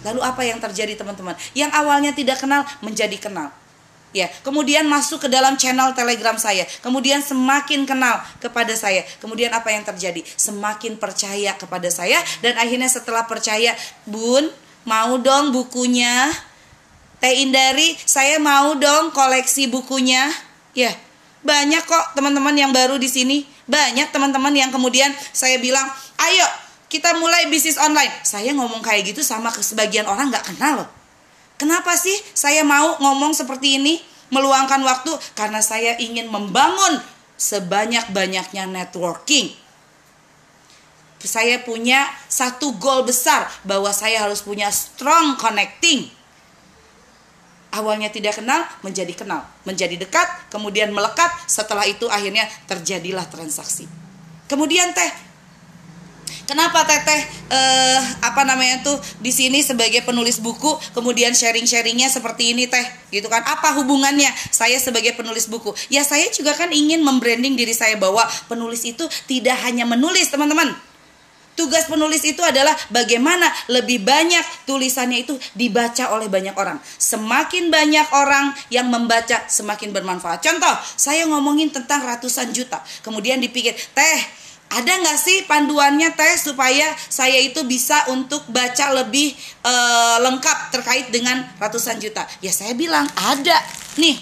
Lalu 0.00 0.20
apa 0.24 0.42
yang 0.42 0.58
terjadi 0.58 0.96
teman-teman? 0.96 1.36
Yang 1.52 1.70
awalnya 1.76 2.10
tidak 2.16 2.40
kenal 2.40 2.64
menjadi 2.80 3.14
kenal. 3.20 3.59
Ya, 4.10 4.26
kemudian 4.42 4.90
masuk 4.90 5.22
ke 5.22 5.28
dalam 5.30 5.54
channel 5.54 5.94
Telegram 5.94 6.34
saya. 6.34 6.66
Kemudian 6.82 7.22
semakin 7.22 7.86
kenal 7.86 8.18
kepada 8.42 8.74
saya. 8.74 9.06
Kemudian 9.22 9.54
apa 9.54 9.70
yang 9.70 9.86
terjadi? 9.86 10.26
Semakin 10.34 10.98
percaya 10.98 11.54
kepada 11.54 11.86
saya 11.94 12.18
dan 12.42 12.58
akhirnya 12.58 12.90
setelah 12.90 13.22
percaya, 13.30 13.70
"Bun, 14.10 14.50
mau 14.82 15.14
dong 15.22 15.54
bukunya?" 15.54 16.26
Teh 17.22 17.38
Indari, 17.38 17.94
saya 18.02 18.42
mau 18.42 18.74
dong 18.74 19.14
koleksi 19.14 19.70
bukunya. 19.70 20.26
Ya, 20.74 20.90
banyak 21.46 21.86
kok 21.86 22.18
teman-teman 22.18 22.56
yang 22.58 22.74
baru 22.74 22.98
di 22.98 23.06
sini. 23.06 23.46
Banyak 23.70 24.10
teman-teman 24.10 24.50
yang 24.50 24.74
kemudian 24.74 25.14
saya 25.30 25.62
bilang, 25.62 25.86
"Ayo, 26.18 26.48
kita 26.90 27.14
mulai 27.14 27.46
bisnis 27.46 27.78
online." 27.78 28.10
Saya 28.26 28.50
ngomong 28.58 28.82
kayak 28.82 29.14
gitu 29.14 29.22
sama 29.22 29.54
sebagian 29.54 30.10
orang 30.10 30.34
nggak 30.34 30.50
kenal 30.50 30.82
loh 30.82 30.99
Kenapa 31.60 31.92
sih 31.92 32.16
saya 32.32 32.64
mau 32.64 32.96
ngomong 32.96 33.36
seperti 33.36 33.76
ini? 33.76 34.00
Meluangkan 34.32 34.80
waktu 34.80 35.12
karena 35.36 35.60
saya 35.60 36.00
ingin 36.00 36.32
membangun 36.32 36.96
sebanyak-banyaknya 37.36 38.64
networking. 38.64 39.52
Saya 41.20 41.60
punya 41.60 42.08
satu 42.32 42.80
goal 42.80 43.04
besar 43.04 43.44
bahwa 43.68 43.92
saya 43.92 44.24
harus 44.24 44.40
punya 44.40 44.72
strong 44.72 45.36
connecting. 45.36 46.08
Awalnya 47.76 48.08
tidak 48.08 48.40
kenal, 48.40 48.64
menjadi 48.80 49.12
kenal, 49.12 49.44
menjadi 49.68 50.00
dekat, 50.00 50.48
kemudian 50.48 50.96
melekat. 50.96 51.28
Setelah 51.44 51.84
itu 51.84 52.08
akhirnya 52.08 52.48
terjadilah 52.64 53.28
transaksi. 53.28 53.84
Kemudian 54.48 54.96
teh 54.96 55.12
Kenapa 56.50 56.82
Teteh 56.82 57.22
eh, 57.46 58.00
apa 58.26 58.42
namanya 58.42 58.82
tuh 58.82 58.98
di 59.22 59.30
sini 59.30 59.62
sebagai 59.62 60.02
penulis 60.02 60.42
buku 60.42 60.74
kemudian 60.90 61.30
sharing-sharingnya 61.30 62.10
seperti 62.10 62.50
ini 62.50 62.66
Teh 62.66 62.82
gitu 63.14 63.30
kan? 63.30 63.46
Apa 63.46 63.78
hubungannya 63.78 64.26
saya 64.50 64.74
sebagai 64.82 65.14
penulis 65.14 65.46
buku? 65.46 65.70
Ya 65.94 66.02
saya 66.02 66.26
juga 66.34 66.58
kan 66.58 66.74
ingin 66.74 67.06
membranding 67.06 67.54
diri 67.54 67.70
saya 67.70 67.94
bahwa 67.94 68.26
penulis 68.50 68.82
itu 68.82 69.06
tidak 69.30 69.62
hanya 69.62 69.86
menulis 69.86 70.26
teman-teman. 70.26 70.74
Tugas 71.54 71.86
penulis 71.86 72.26
itu 72.26 72.42
adalah 72.42 72.74
bagaimana 72.90 73.46
lebih 73.70 74.02
banyak 74.02 74.42
tulisannya 74.66 75.22
itu 75.22 75.38
dibaca 75.54 76.10
oleh 76.18 76.26
banyak 76.26 76.58
orang. 76.58 76.82
Semakin 76.82 77.70
banyak 77.70 78.10
orang 78.10 78.58
yang 78.74 78.90
membaca, 78.90 79.46
semakin 79.46 79.94
bermanfaat. 79.94 80.42
Contoh, 80.42 80.74
saya 80.98 81.30
ngomongin 81.30 81.70
tentang 81.70 82.02
ratusan 82.02 82.50
juta. 82.50 82.82
Kemudian 83.06 83.38
dipikir, 83.38 83.76
teh 83.92 84.39
ada 84.70 85.02
nggak 85.02 85.18
sih 85.18 85.38
panduannya 85.50 86.14
teh 86.14 86.38
supaya 86.38 86.94
saya 87.10 87.42
itu 87.42 87.66
bisa 87.66 88.06
untuk 88.14 88.46
baca 88.54 89.02
lebih 89.02 89.34
uh, 89.66 90.22
lengkap 90.22 90.70
terkait 90.70 91.10
dengan 91.10 91.42
ratusan 91.58 91.98
juta? 91.98 92.22
Ya 92.38 92.54
saya 92.54 92.78
bilang 92.78 93.10
ada. 93.18 93.58
Nih, 93.98 94.14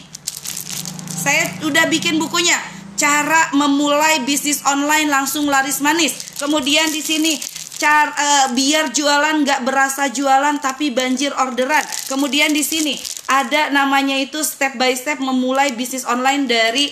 saya 1.12 1.52
udah 1.68 1.84
bikin 1.92 2.16
bukunya. 2.16 2.56
Cara 2.96 3.52
memulai 3.54 4.24
bisnis 4.24 4.64
online 4.64 5.12
langsung 5.12 5.46
laris 5.46 5.84
manis. 5.84 6.40
Kemudian 6.40 6.88
di 6.96 7.04
sini 7.04 7.36
cara 7.78 8.10
uh, 8.10 8.46
biar 8.56 8.90
jualan 8.90 9.44
nggak 9.44 9.68
berasa 9.68 10.08
jualan 10.08 10.56
tapi 10.64 10.88
banjir 10.96 11.30
orderan. 11.36 11.84
Kemudian 12.08 12.56
di 12.56 12.64
sini 12.64 12.96
ada 13.28 13.68
namanya 13.68 14.16
itu 14.16 14.40
step 14.40 14.80
by 14.80 14.96
step 14.96 15.20
memulai 15.20 15.76
bisnis 15.76 16.08
online 16.08 16.48
dari 16.48 16.88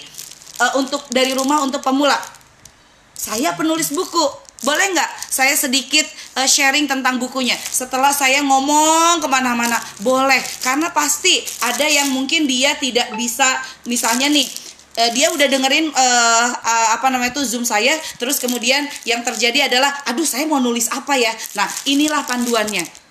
uh, 0.60 0.76
untuk 0.76 1.08
dari 1.08 1.32
rumah 1.32 1.64
untuk 1.64 1.80
pemula 1.80 2.35
saya 3.16 3.56
penulis 3.56 3.90
buku. 3.90 4.46
Boleh 4.64 4.88
nggak 4.96 5.10
saya 5.28 5.52
sedikit 5.52 6.08
uh, 6.40 6.48
sharing 6.48 6.88
tentang 6.88 7.20
bukunya? 7.20 7.56
Setelah 7.56 8.08
saya 8.12 8.40
ngomong 8.40 9.20
ke 9.20 9.28
mana-mana. 9.28 9.76
Boleh. 10.00 10.40
Karena 10.64 10.88
pasti 10.92 11.44
ada 11.60 11.84
yang 11.84 12.08
mungkin 12.12 12.48
dia 12.48 12.72
tidak 12.80 13.12
bisa 13.20 13.44
misalnya 13.84 14.32
nih 14.32 14.48
uh, 14.96 15.10
dia 15.12 15.28
udah 15.28 15.44
dengerin 15.44 15.92
uh, 15.92 16.48
uh, 16.56 16.88
apa 16.96 17.06
namanya 17.12 17.36
itu 17.36 17.44
zoom 17.44 17.68
saya. 17.68 17.92
Terus 18.16 18.40
kemudian 18.40 18.88
yang 19.04 19.20
terjadi 19.20 19.68
adalah 19.68 19.92
aduh 20.08 20.24
saya 20.24 20.48
mau 20.48 20.60
nulis 20.60 20.88
apa 20.88 21.20
ya? 21.20 21.32
Nah 21.52 21.68
inilah 21.84 22.24
panduannya 22.24 23.05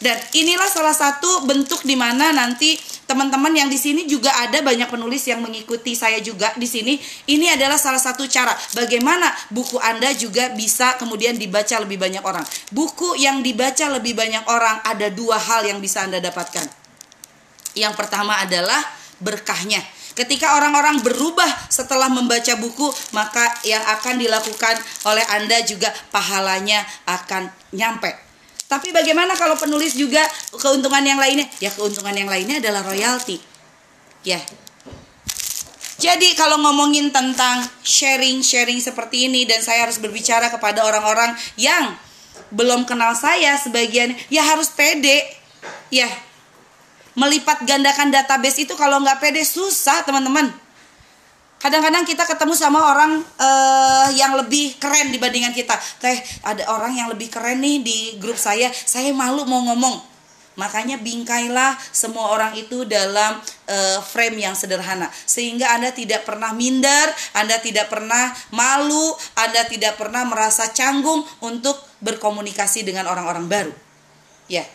dan 0.00 0.16
inilah 0.32 0.68
salah 0.72 0.96
satu 0.96 1.44
bentuk 1.44 1.84
di 1.84 1.92
mana 1.92 2.32
nanti 2.32 2.80
teman-teman 3.04 3.52
yang 3.52 3.68
di 3.68 3.76
sini 3.76 4.08
juga 4.08 4.32
ada 4.32 4.64
banyak 4.64 4.88
penulis 4.88 5.28
yang 5.28 5.44
mengikuti 5.44 5.92
saya 5.92 6.24
juga 6.24 6.48
di 6.56 6.64
sini. 6.64 6.96
Ini 7.28 7.60
adalah 7.60 7.76
salah 7.76 8.00
satu 8.00 8.24
cara 8.24 8.56
bagaimana 8.72 9.28
buku 9.52 9.76
Anda 9.76 10.16
juga 10.16 10.56
bisa 10.56 10.96
kemudian 10.96 11.36
dibaca 11.36 11.76
lebih 11.84 12.00
banyak 12.00 12.24
orang. 12.24 12.44
Buku 12.72 13.20
yang 13.20 13.44
dibaca 13.44 13.92
lebih 13.92 14.16
banyak 14.16 14.48
orang 14.48 14.80
ada 14.88 15.12
dua 15.12 15.36
hal 15.36 15.68
yang 15.68 15.84
bisa 15.84 16.00
Anda 16.00 16.16
dapatkan. 16.24 16.64
Yang 17.76 17.94
pertama 18.00 18.40
adalah 18.40 18.80
berkahnya. 19.20 19.84
Ketika 20.16 20.56
orang-orang 20.56 21.04
berubah 21.04 21.48
setelah 21.68 22.08
membaca 22.08 22.56
buku, 22.56 22.88
maka 23.12 23.46
yang 23.68 23.84
akan 24.00 24.16
dilakukan 24.16 24.74
oleh 25.06 25.22
Anda 25.28 25.60
juga 25.62 25.92
pahalanya 26.08 26.82
akan 27.04 27.52
nyampe 27.76 28.29
tapi 28.70 28.94
bagaimana 28.94 29.34
kalau 29.34 29.58
penulis 29.58 29.98
juga 29.98 30.22
keuntungan 30.54 31.02
yang 31.02 31.18
lainnya? 31.18 31.50
Ya 31.58 31.74
keuntungan 31.74 32.14
yang 32.14 32.30
lainnya 32.30 32.62
adalah 32.62 32.86
royalti. 32.86 33.42
Ya. 34.22 34.38
Jadi 35.98 36.38
kalau 36.38 36.62
ngomongin 36.62 37.10
tentang 37.10 37.66
sharing-sharing 37.82 38.78
seperti 38.78 39.26
ini 39.26 39.42
dan 39.42 39.58
saya 39.58 39.90
harus 39.90 39.98
berbicara 39.98 40.54
kepada 40.54 40.86
orang-orang 40.86 41.34
yang 41.58 41.98
belum 42.54 42.86
kenal 42.86 43.12
saya 43.18 43.58
sebagian 43.58 44.14
ya 44.30 44.46
harus 44.46 44.70
pede. 44.70 45.26
Ya. 45.90 46.06
Melipat 47.18 47.66
gandakan 47.66 48.14
database 48.14 48.62
itu 48.62 48.78
kalau 48.78 49.02
nggak 49.02 49.18
pede 49.18 49.42
susah 49.42 50.06
teman-teman 50.06 50.46
kadang-kadang 51.60 52.08
kita 52.08 52.24
ketemu 52.24 52.56
sama 52.56 52.80
orang 52.80 53.20
uh, 53.20 54.08
yang 54.16 54.34
lebih 54.34 54.80
keren 54.80 55.12
dibandingkan 55.12 55.52
kita. 55.52 55.76
Teh 56.00 56.16
ada 56.42 56.64
orang 56.72 56.96
yang 56.96 57.08
lebih 57.12 57.28
keren 57.28 57.60
nih 57.60 57.84
di 57.84 57.98
grup 58.16 58.40
saya. 58.40 58.72
Saya 58.72 59.12
malu 59.12 59.44
mau 59.44 59.60
ngomong. 59.68 60.08
Makanya 60.58 60.98
bingkailah 61.00 61.78
semua 61.94 62.34
orang 62.34 62.52
itu 62.58 62.84
dalam 62.84 63.38
uh, 63.70 63.98
frame 64.02 64.42
yang 64.42 64.56
sederhana. 64.56 65.06
Sehingga 65.12 65.76
anda 65.76 65.94
tidak 65.94 66.26
pernah 66.26 66.50
minder 66.56 67.06
anda 67.36 67.60
tidak 67.62 67.86
pernah 67.92 68.34
malu 68.50 69.14
anda 69.38 69.62
tidak 69.68 69.94
pernah 70.00 70.26
merasa 70.26 70.72
canggung 70.74 71.22
untuk 71.44 71.78
berkomunikasi 72.02 72.82
dengan 72.82 73.06
orang-orang 73.06 73.46
baru. 73.46 73.72
Ya 74.50 74.66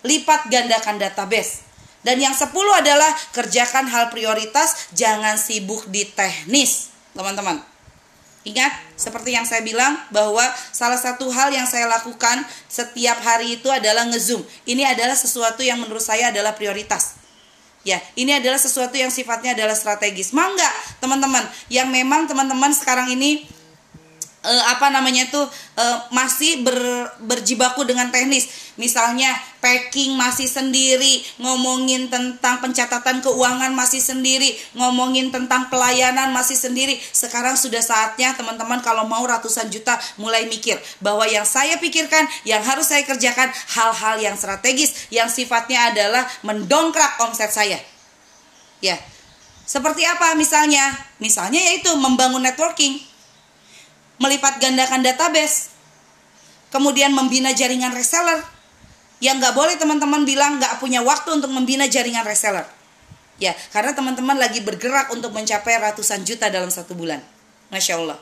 lipat 0.00 0.48
gandakan 0.48 0.96
database 0.96 1.69
dan 2.00 2.16
yang 2.16 2.32
sepuluh 2.32 2.72
adalah 2.80 3.12
kerjakan 3.36 3.84
hal 3.92 4.08
prioritas, 4.08 4.88
jangan 4.96 5.36
sibuk 5.36 5.84
di 5.92 6.08
teknis, 6.08 6.88
teman-teman. 7.12 7.60
Ingat, 8.40 8.72
seperti 8.96 9.36
yang 9.36 9.44
saya 9.44 9.60
bilang 9.60 10.00
bahwa 10.08 10.40
salah 10.72 10.96
satu 10.96 11.28
hal 11.28 11.52
yang 11.52 11.68
saya 11.68 11.84
lakukan 11.84 12.40
setiap 12.72 13.20
hari 13.20 13.60
itu 13.60 13.68
adalah 13.68 14.08
ngezoom. 14.08 14.40
Ini 14.64 14.96
adalah 14.96 15.12
sesuatu 15.12 15.60
yang 15.60 15.76
menurut 15.76 16.00
saya 16.00 16.32
adalah 16.32 16.56
prioritas. 16.56 17.20
Ya, 17.84 18.00
ini 18.16 18.32
adalah 18.32 18.56
sesuatu 18.56 18.96
yang 18.96 19.12
sifatnya 19.12 19.52
adalah 19.52 19.76
strategis. 19.76 20.32
Mangga, 20.32 20.68
teman-teman, 21.04 21.44
yang 21.68 21.92
memang 21.92 22.24
teman-teman 22.24 22.72
sekarang 22.72 23.12
ini 23.12 23.44
uh, 24.44 24.64
apa 24.72 24.88
namanya 24.88 25.28
tuh 25.28 25.44
uh, 25.76 25.98
masih 26.12 26.64
ber, 26.64 26.76
berjibaku 27.24 27.84
dengan 27.84 28.08
teknis. 28.08 28.72
Misalnya 28.80 29.28
packing 29.60 30.16
masih 30.16 30.48
sendiri 30.48 31.20
ngomongin 31.36 32.08
tentang 32.08 32.64
pencatatan 32.64 33.20
keuangan 33.20 33.76
masih 33.76 34.00
sendiri 34.00 34.56
ngomongin 34.72 35.28
tentang 35.28 35.68
pelayanan 35.68 36.32
masih 36.32 36.56
sendiri. 36.56 36.96
Sekarang 37.12 37.56
sudah 37.60 37.84
saatnya 37.84 38.32
teman-teman 38.32 38.80
kalau 38.80 39.04
mau 39.04 39.20
ratusan 39.20 39.68
juta 39.68 40.00
mulai 40.16 40.48
mikir 40.48 40.80
bahwa 41.04 41.28
yang 41.28 41.44
saya 41.44 41.76
pikirkan 41.76 42.24
yang 42.48 42.64
harus 42.64 42.88
saya 42.88 43.04
kerjakan 43.04 43.52
hal-hal 43.76 44.16
yang 44.20 44.36
strategis 44.40 45.12
yang 45.12 45.28
sifatnya 45.28 45.92
adalah 45.92 46.24
mendongkrak 46.40 47.20
omset 47.20 47.52
saya. 47.52 47.76
Ya. 48.80 48.96
Seperti 49.68 50.02
apa 50.02 50.34
misalnya? 50.34 50.82
Misalnya 51.22 51.62
yaitu 51.62 51.94
membangun 51.94 52.42
networking, 52.42 52.98
melipat 54.20 54.60
gandakan 54.60 55.00
database, 55.00 55.72
kemudian 56.68 57.10
membina 57.10 57.50
jaringan 57.56 57.90
reseller. 57.96 58.44
Yang 59.20 59.36
nggak 59.44 59.54
boleh 59.56 59.74
teman-teman 59.76 60.22
bilang 60.24 60.56
nggak 60.60 60.80
punya 60.80 61.04
waktu 61.04 61.40
untuk 61.40 61.52
membina 61.52 61.88
jaringan 61.88 62.24
reseller. 62.24 62.64
Ya, 63.40 63.56
karena 63.72 63.96
teman-teman 63.96 64.36
lagi 64.36 64.60
bergerak 64.60 65.08
untuk 65.16 65.32
mencapai 65.32 65.80
ratusan 65.80 66.24
juta 66.28 66.52
dalam 66.52 66.68
satu 66.68 66.92
bulan. 66.92 67.24
Masya 67.72 67.96
Allah. 67.96 68.20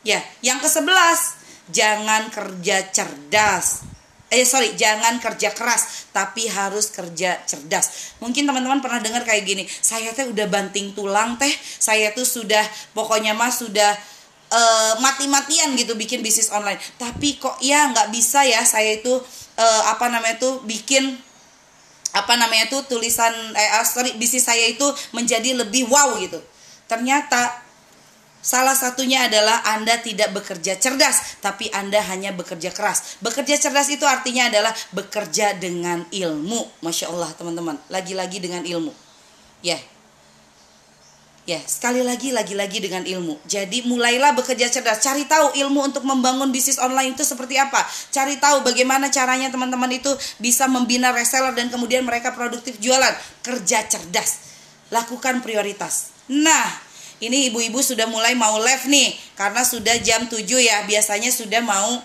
Ya, 0.00 0.24
yang 0.40 0.56
ke 0.64 0.68
sebelas, 0.68 1.36
jangan 1.68 2.32
kerja 2.32 2.88
cerdas. 2.88 3.84
Eh 4.30 4.46
sorry, 4.46 4.78
jangan 4.78 5.18
kerja 5.18 5.52
keras, 5.52 6.08
tapi 6.14 6.46
harus 6.48 6.88
kerja 6.94 7.36
cerdas. 7.44 8.16
Mungkin 8.22 8.46
teman-teman 8.46 8.78
pernah 8.78 9.02
dengar 9.02 9.26
kayak 9.26 9.42
gini, 9.42 9.66
saya 9.68 10.14
teh 10.14 10.24
udah 10.24 10.46
banting 10.46 10.94
tulang 10.94 11.34
teh, 11.34 11.50
saya 11.82 12.14
tuh 12.14 12.24
sudah 12.24 12.62
pokoknya 12.94 13.34
mah 13.34 13.50
sudah 13.50 13.90
uh, 14.50 14.92
mati-matian 15.00 15.72
gitu 15.78 15.94
bikin 15.96 16.20
bisnis 16.20 16.50
online. 16.50 16.78
Tapi 16.98 17.38
kok 17.40 17.56
ya 17.62 17.88
nggak 17.90 18.10
bisa 18.12 18.44
ya 18.44 18.62
saya 18.66 18.98
itu 18.98 19.14
uh, 19.56 19.82
apa 19.88 20.10
namanya 20.10 20.36
tuh 20.42 20.62
bikin 20.66 21.16
apa 22.10 22.34
namanya 22.34 22.66
tuh 22.66 22.82
tulisan 22.90 23.30
eh 23.54 23.86
sorry 23.86 24.18
bisnis 24.18 24.42
saya 24.42 24.66
itu 24.66 24.84
menjadi 25.14 25.56
lebih 25.56 25.86
wow 25.86 26.18
gitu. 26.18 26.42
Ternyata 26.90 27.70
Salah 28.40 28.72
satunya 28.72 29.28
adalah 29.28 29.60
Anda 29.68 30.00
tidak 30.00 30.32
bekerja 30.32 30.80
cerdas, 30.80 31.36
tapi 31.44 31.68
Anda 31.76 32.00
hanya 32.08 32.32
bekerja 32.32 32.72
keras. 32.72 33.20
Bekerja 33.20 33.60
cerdas 33.60 33.92
itu 33.92 34.08
artinya 34.08 34.48
adalah 34.48 34.72
bekerja 34.96 35.60
dengan 35.60 36.08
ilmu. 36.08 36.80
Masya 36.80 37.12
Allah 37.12 37.28
teman-teman, 37.36 37.76
lagi-lagi 37.92 38.40
dengan 38.40 38.64
ilmu. 38.64 38.96
Ya, 39.60 39.76
ya 41.48 41.60
sekali 41.64 42.04
lagi, 42.04 42.30
lagi-lagi 42.30 42.78
dengan 42.80 43.02
ilmu. 43.04 43.40
Jadi 43.48 43.84
mulailah 43.88 44.36
bekerja 44.36 44.68
cerdas, 44.68 45.00
cari 45.00 45.24
tahu 45.24 45.56
ilmu 45.56 45.80
untuk 45.92 46.04
membangun 46.04 46.52
bisnis 46.52 46.76
online 46.76 47.16
itu 47.16 47.24
seperti 47.24 47.56
apa. 47.56 47.80
Cari 48.12 48.36
tahu 48.36 48.62
bagaimana 48.62 49.08
caranya 49.08 49.48
teman-teman 49.48 49.90
itu 49.90 50.10
bisa 50.38 50.68
membina 50.68 51.10
reseller 51.10 51.56
dan 51.56 51.72
kemudian 51.72 52.04
mereka 52.04 52.36
produktif 52.36 52.76
jualan. 52.78 53.12
Kerja 53.40 53.86
cerdas, 53.88 54.30
lakukan 54.92 55.40
prioritas. 55.40 56.12
Nah, 56.30 56.90
ini 57.20 57.52
ibu-ibu 57.52 57.84
sudah 57.84 58.08
mulai 58.08 58.32
mau 58.32 58.56
live 58.60 58.88
nih 58.88 59.12
karena 59.36 59.60
sudah 59.60 59.96
jam 60.00 60.24
7 60.24 60.40
ya 60.56 60.88
biasanya 60.88 61.28
sudah 61.28 61.60
mau 61.60 62.00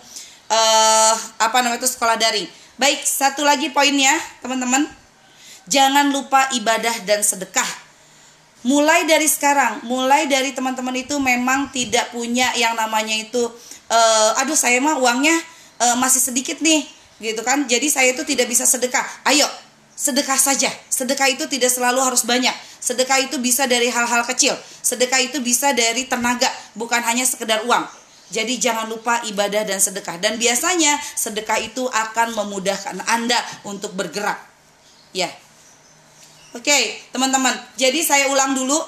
uh, 0.51 1.15
apa 1.39 1.57
namanya 1.63 1.79
itu 1.79 1.89
sekolah 1.89 2.19
daring 2.19 2.45
baik 2.75 2.99
satu 3.07 3.47
lagi 3.47 3.71
poinnya 3.71 4.11
teman-teman 4.43 4.83
jangan 5.71 6.11
lupa 6.11 6.51
ibadah 6.51 6.93
dan 7.07 7.23
sedekah 7.23 7.84
mulai 8.65 9.05
dari 9.05 9.29
sekarang 9.29 9.85
mulai 9.85 10.25
dari 10.25 10.51
teman-teman 10.51 10.97
itu 10.97 11.15
memang 11.21 11.69
tidak 11.69 12.09
punya 12.09 12.49
yang 12.57 12.73
namanya 12.73 13.13
itu 13.13 13.45
uh, 13.89 14.41
aduh 14.41 14.57
saya 14.57 14.81
mah 14.81 14.97
uangnya 14.97 15.37
uh, 15.77 15.95
masih 16.01 16.19
sedikit 16.19 16.57
nih 16.65 16.81
gitu 17.21 17.45
kan 17.45 17.69
jadi 17.69 17.85
saya 17.87 18.17
itu 18.17 18.25
tidak 18.25 18.49
bisa 18.49 18.65
sedekah 18.65 19.05
ayo 19.29 19.45
sedekah 19.95 20.35
saja. 20.35 20.67
Sedekah 20.91 21.31
itu 21.31 21.47
tidak 21.47 21.71
selalu 21.71 22.03
harus 22.03 22.27
banyak. 22.27 22.51
Sedekah 22.83 23.23
itu 23.23 23.39
bisa 23.39 23.65
dari 23.65 23.87
hal-hal 23.87 24.27
kecil. 24.27 24.53
Sedekah 24.83 25.23
itu 25.23 25.39
bisa 25.39 25.71
dari 25.71 26.05
tenaga, 26.05 26.51
bukan 26.75 26.99
hanya 27.01 27.23
sekedar 27.23 27.63
uang. 27.63 27.87
Jadi 28.29 28.59
jangan 28.59 28.91
lupa 28.91 29.23
ibadah 29.25 29.63
dan 29.63 29.79
sedekah. 29.79 30.19
Dan 30.19 30.35
biasanya 30.35 30.99
sedekah 30.99 31.57
itu 31.63 31.87
akan 31.87 32.35
memudahkan 32.35 32.99
Anda 33.07 33.39
untuk 33.63 33.95
bergerak. 33.95 34.37
Ya. 35.15 35.31
Oke, 36.55 37.03
teman-teman. 37.11 37.51
Jadi 37.75 37.99
saya 37.99 38.31
ulang 38.31 38.55
dulu. 38.55 38.79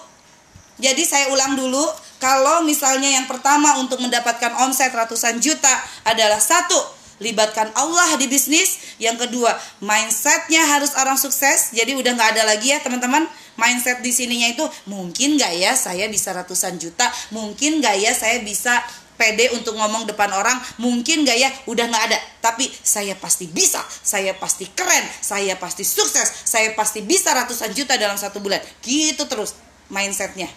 Jadi 0.79 1.03
saya 1.03 1.27
ulang 1.35 1.59
dulu. 1.59 1.83
Kalau 2.15 2.63
misalnya 2.63 3.11
yang 3.11 3.27
pertama 3.27 3.75
untuk 3.83 3.99
mendapatkan 3.99 4.55
omset 4.63 4.89
ratusan 4.95 5.43
juta 5.43 5.69
adalah 6.07 6.39
satu 6.39 6.79
libatkan 7.19 7.67
Allah 7.75 8.15
di 8.15 8.31
bisnis. 8.31 8.95
Yang 9.03 9.27
kedua, 9.27 9.51
mindsetnya 9.83 10.63
harus 10.63 10.95
orang 10.95 11.19
sukses. 11.19 11.75
Jadi 11.75 11.91
udah 11.91 12.15
nggak 12.15 12.39
ada 12.39 12.43
lagi 12.47 12.71
ya 12.71 12.79
teman-teman. 12.79 13.27
Mindset 13.59 13.99
di 13.99 14.15
sininya 14.15 14.47
itu 14.47 14.63
mungkin 14.87 15.35
nggak 15.35 15.53
ya 15.57 15.73
saya 15.73 16.05
bisa 16.07 16.29
ratusan 16.29 16.77
juta, 16.77 17.09
mungkin 17.33 17.81
nggak 17.81 17.95
ya 17.97 18.13
saya 18.13 18.37
bisa 18.45 18.85
pede 19.17 19.51
untuk 19.57 19.75
ngomong 19.75 20.05
depan 20.05 20.31
orang 20.31 20.55
mungkin 20.79 21.25
gak 21.25 21.37
ya? 21.37 21.49
Udah 21.65 21.89
nggak 21.89 22.03
ada. 22.13 22.19
Tapi 22.39 22.69
saya 22.69 23.17
pasti 23.17 23.49
bisa 23.49 23.81
saya 23.89 24.37
pasti 24.37 24.69
keren 24.71 25.03
saya 25.19 25.57
pasti 25.59 25.83
sukses 25.83 26.47
saya 26.47 26.71
pasti 26.77 27.03
bisa 27.03 27.33
ratusan 27.33 27.73
juta 27.73 27.97
dalam 27.97 28.15
satu 28.15 28.39
bulan. 28.39 28.61
Gitu 28.85 29.25
terus 29.25 29.57
mindsetnya. 29.89 30.47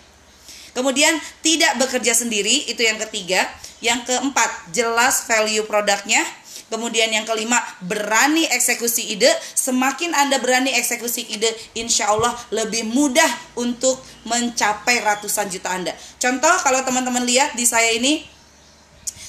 Kemudian 0.71 1.19
tidak 1.43 1.83
bekerja 1.83 2.15
sendiri 2.15 2.71
itu 2.71 2.79
yang 2.85 3.01
ketiga. 3.09 3.43
Yang 3.81 4.13
keempat 4.13 4.77
jelas 4.77 5.25
value 5.25 5.65
produknya. 5.65 6.21
Kemudian 6.71 7.11
yang 7.11 7.27
kelima, 7.27 7.59
berani 7.83 8.47
eksekusi 8.47 9.11
ide. 9.11 9.27
Semakin 9.59 10.15
Anda 10.15 10.39
berani 10.39 10.71
eksekusi 10.71 11.27
ide, 11.27 11.51
insya 11.75 12.15
Allah 12.15 12.31
lebih 12.55 12.87
mudah 12.87 13.27
untuk 13.59 13.99
mencapai 14.23 15.03
ratusan 15.03 15.51
juta 15.51 15.67
Anda. 15.75 15.91
Contoh 16.23 16.55
kalau 16.63 16.87
teman-teman 16.87 17.27
lihat 17.27 17.59
di 17.59 17.67
saya 17.67 17.91
ini, 17.91 18.23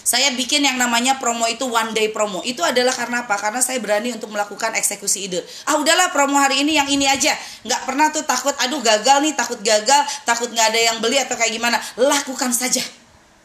saya 0.02 0.34
bikin 0.34 0.66
yang 0.66 0.78
namanya 0.78 1.22
promo 1.22 1.46
itu 1.46 1.66
one 1.70 1.94
day 1.94 2.10
promo. 2.10 2.42
Itu 2.42 2.66
adalah 2.66 2.92
karena 2.92 3.24
apa? 3.26 3.38
Karena 3.38 3.62
saya 3.62 3.78
berani 3.78 4.12
untuk 4.12 4.34
melakukan 4.34 4.74
eksekusi 4.76 5.30
ide. 5.30 5.42
Ah 5.70 5.78
udahlah 5.78 6.10
promo 6.10 6.38
hari 6.38 6.62
ini 6.66 6.78
yang 6.78 6.90
ini 6.90 7.06
aja. 7.06 7.34
Nggak 7.64 7.82
pernah 7.86 8.08
tuh 8.10 8.26
takut, 8.26 8.54
aduh 8.58 8.82
gagal 8.82 9.22
nih, 9.24 9.34
takut 9.38 9.60
gagal, 9.62 10.02
takut 10.28 10.50
nggak 10.50 10.68
ada 10.74 10.80
yang 10.92 10.98
beli 11.00 11.22
atau 11.22 11.38
kayak 11.38 11.54
gimana. 11.54 11.78
Lakukan 11.98 12.52
saja. 12.54 12.82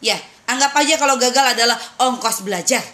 Ya, 0.05 0.21
anggap 0.45 0.77
aja 0.77 1.01
kalau 1.01 1.16
gagal 1.16 1.57
adalah 1.57 1.81
ongkos 1.97 2.45
belajar 2.45 2.85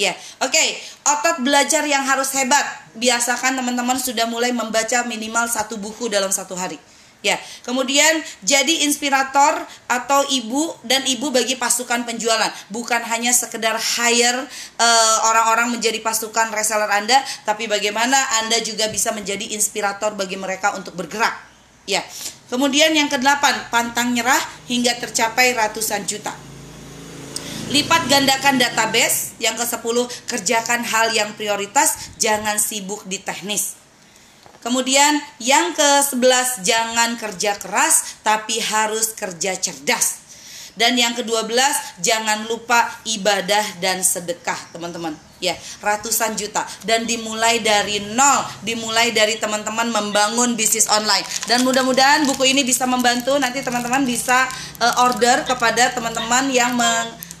Ya, 0.00 0.16
oke. 0.40 0.48
Okay. 0.48 0.80
Otot 1.04 1.44
belajar 1.44 1.84
yang 1.84 2.00
harus 2.08 2.32
hebat. 2.32 2.64
Biasakan 2.96 3.60
teman-teman 3.60 4.00
sudah 4.00 4.24
mulai 4.24 4.48
membaca 4.48 5.04
minimal 5.04 5.44
satu 5.44 5.76
buku 5.76 6.08
dalam 6.08 6.32
satu 6.32 6.56
hari. 6.56 6.80
Ya, 7.20 7.36
kemudian 7.68 8.24
jadi 8.40 8.88
inspirator 8.88 9.60
atau 9.92 10.24
ibu 10.32 10.72
dan 10.88 11.04
ibu 11.04 11.28
bagi 11.28 11.52
pasukan 11.52 12.08
penjualan, 12.08 12.48
bukan 12.72 13.04
hanya 13.04 13.28
sekedar 13.36 13.76
hire 13.76 14.48
uh, 14.80 15.16
orang-orang 15.28 15.68
menjadi 15.68 16.00
pasukan 16.00 16.48
reseller 16.48 16.88
Anda, 16.88 17.20
tapi 17.44 17.68
bagaimana 17.68 18.16
Anda 18.40 18.64
juga 18.64 18.88
bisa 18.88 19.12
menjadi 19.12 19.52
inspirator 19.52 20.16
bagi 20.16 20.40
mereka 20.40 20.72
untuk 20.72 20.96
bergerak. 20.96 21.36
Ya. 21.84 22.00
Kemudian 22.48 22.96
yang 22.96 23.06
kedelapan, 23.06 23.68
pantang 23.70 24.10
nyerah 24.10 24.40
hingga 24.66 24.96
tercapai 24.98 25.54
ratusan 25.54 26.02
juta. 26.08 26.34
Lipat 27.70 28.10
gandakan 28.10 28.58
database. 28.58 29.38
Yang 29.38 29.62
ke-10, 29.62 29.96
kerjakan 30.26 30.82
hal 30.82 31.14
yang 31.14 31.30
prioritas, 31.38 32.10
jangan 32.18 32.58
sibuk 32.58 33.06
di 33.06 33.22
teknis. 33.22 33.79
Kemudian 34.60 35.16
yang 35.40 35.72
ke-11, 35.72 36.60
jangan 36.60 37.16
kerja 37.16 37.56
keras 37.56 38.20
tapi 38.20 38.60
harus 38.60 39.16
kerja 39.16 39.56
cerdas. 39.56 40.20
Dan 40.76 40.96
yang 40.96 41.12
ke-12, 41.12 41.50
jangan 42.00 42.46
lupa 42.46 42.88
ibadah 43.04 43.64
dan 43.82 44.00
sedekah, 44.04 44.56
teman-teman. 44.72 45.12
Ya, 45.40 45.56
ratusan 45.80 46.36
juta 46.36 46.68
dan 46.84 47.08
dimulai 47.08 47.64
dari 47.64 48.04
nol, 48.12 48.44
dimulai 48.60 49.08
dari 49.08 49.40
teman-teman 49.40 49.88
membangun 49.88 50.52
bisnis 50.52 50.84
online. 50.92 51.24
Dan 51.48 51.64
mudah-mudahan 51.64 52.28
buku 52.28 52.52
ini 52.52 52.60
bisa 52.60 52.84
membantu 52.84 53.40
nanti 53.40 53.64
teman-teman 53.64 54.04
bisa 54.04 54.44
uh, 54.84 55.08
order 55.08 55.48
kepada 55.48 55.96
teman-teman 55.96 56.52
yang 56.52 56.76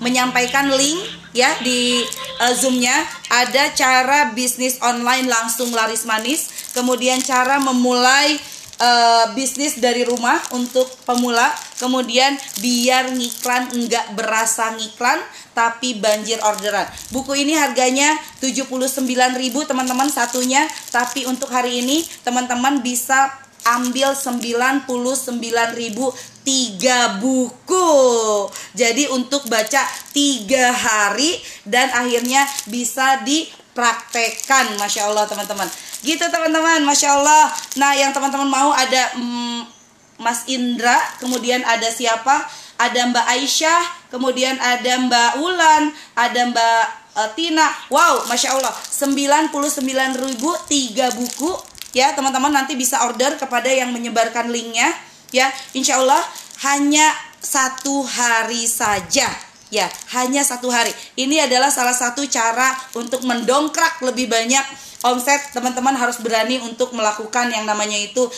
menyampaikan 0.00 0.72
link 0.72 1.19
ya 1.36 1.50
di 1.62 2.02
uh, 2.42 2.54
Zoom-nya 2.54 2.94
ada 3.30 3.70
cara 3.74 4.34
bisnis 4.34 4.78
online 4.82 5.30
langsung 5.30 5.70
laris 5.70 6.02
manis, 6.06 6.70
kemudian 6.74 7.22
cara 7.22 7.62
memulai 7.62 8.38
uh, 8.80 9.24
bisnis 9.36 9.78
dari 9.78 10.02
rumah 10.02 10.40
untuk 10.56 10.88
pemula, 11.04 11.52
kemudian 11.78 12.34
biar 12.58 13.12
ngiklan 13.14 13.70
enggak 13.76 14.06
berasa 14.16 14.74
ngiklan 14.74 15.20
tapi 15.52 15.98
banjir 15.98 16.40
orderan. 16.40 16.88
Buku 17.12 17.36
ini 17.36 17.52
harganya 17.58 18.16
79.000 18.40 19.10
teman-teman 19.66 20.08
satunya, 20.08 20.64
tapi 20.88 21.28
untuk 21.28 21.52
hari 21.52 21.84
ini 21.84 22.02
teman-teman 22.24 22.80
bisa 22.80 23.28
ambil 23.64 24.16
99.000 24.16 24.88
tiga 26.40 27.20
buku. 27.20 27.88
Jadi 28.72 29.08
untuk 29.12 29.44
baca 29.46 29.82
tiga 30.16 30.72
hari 30.72 31.36
dan 31.68 31.92
akhirnya 31.92 32.46
bisa 32.66 33.20
dipraktekkan, 33.22 34.76
masya 34.80 35.08
Allah 35.08 35.28
teman-teman. 35.28 35.68
Gitu 36.00 36.24
teman-teman, 36.32 36.80
masya 36.88 37.20
Allah. 37.20 37.52
Nah 37.76 37.92
yang 37.92 38.10
teman-teman 38.16 38.48
mau 38.48 38.72
ada 38.72 39.12
mm, 39.16 39.60
Mas 40.20 40.48
Indra, 40.48 40.96
kemudian 41.20 41.64
ada 41.64 41.88
siapa? 41.88 42.44
Ada 42.80 43.12
Mbak 43.12 43.26
Aisyah, 43.36 43.82
kemudian 44.08 44.56
ada 44.56 44.92
Mbak 45.04 45.30
Ulan, 45.44 45.92
ada 46.16 46.40
Mbak 46.48 46.84
uh, 47.16 47.28
Tina. 47.36 47.68
Wow, 47.92 48.24
masya 48.24 48.56
Allah, 48.56 48.72
99.000 48.72 49.52
tiga 50.68 51.12
buku 51.12 51.69
ya 51.96 52.14
teman-teman 52.14 52.52
nanti 52.54 52.78
bisa 52.78 53.02
order 53.06 53.34
kepada 53.36 53.70
yang 53.70 53.90
menyebarkan 53.90 54.50
linknya 54.50 54.90
ya 55.34 55.50
insya 55.74 55.98
Allah 55.98 56.22
hanya 56.62 57.10
satu 57.40 58.04
hari 58.04 58.68
saja 58.68 59.26
ya 59.70 59.86
hanya 60.14 60.42
satu 60.42 60.68
hari 60.68 60.90
ini 61.14 61.38
adalah 61.40 61.70
salah 61.70 61.94
satu 61.94 62.26
cara 62.26 62.74
untuk 62.98 63.22
mendongkrak 63.22 64.02
lebih 64.02 64.26
banyak 64.26 64.62
omset 65.06 65.40
teman-teman 65.56 65.96
harus 65.96 66.20
berani 66.20 66.60
untuk 66.60 66.92
melakukan 66.92 67.48
yang 67.54 67.64
namanya 67.64 67.96
itu 67.96 68.28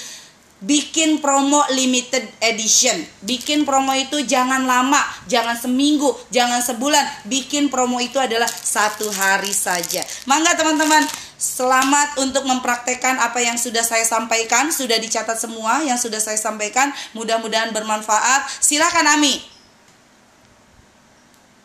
bikin 0.62 1.18
promo 1.18 1.66
limited 1.74 2.22
edition. 2.38 3.02
Bikin 3.26 3.66
promo 3.66 3.90
itu 3.98 4.22
jangan 4.22 4.62
lama, 4.62 5.02
jangan 5.26 5.58
seminggu, 5.58 6.14
jangan 6.30 6.62
sebulan. 6.62 7.26
Bikin 7.26 7.68
promo 7.68 7.98
itu 7.98 8.16
adalah 8.22 8.46
satu 8.46 9.10
hari 9.10 9.50
saja. 9.50 10.06
Mangga 10.30 10.54
teman-teman, 10.54 11.02
selamat 11.42 12.22
untuk 12.22 12.46
mempraktekkan 12.46 13.18
apa 13.18 13.42
yang 13.42 13.58
sudah 13.58 13.82
saya 13.82 14.06
sampaikan. 14.06 14.70
Sudah 14.70 14.94
dicatat 15.02 15.34
semua 15.34 15.82
yang 15.82 15.98
sudah 15.98 16.22
saya 16.22 16.38
sampaikan. 16.38 16.94
Mudah-mudahan 17.18 17.74
bermanfaat. 17.74 18.46
Silakan 18.62 19.18
Ami. 19.18 19.42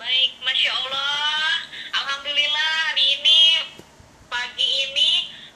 Baik, 0.01 0.31
Masya 0.41 0.71
Allah. 0.73 1.69
Alhamdulillah 1.93 2.69
hari 2.89 3.05
ini, 3.21 3.41
pagi 4.25 4.65
ini 4.89 5.11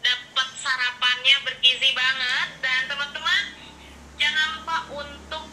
dapat 0.05 0.49
sarapannya 0.61 1.35
bergizi 1.41 1.89
banget. 1.97 2.61
Dan 2.61 2.81
teman-teman, 2.85 3.43
jangan 4.21 4.47
lupa 4.61 4.77
untuk 4.93 5.49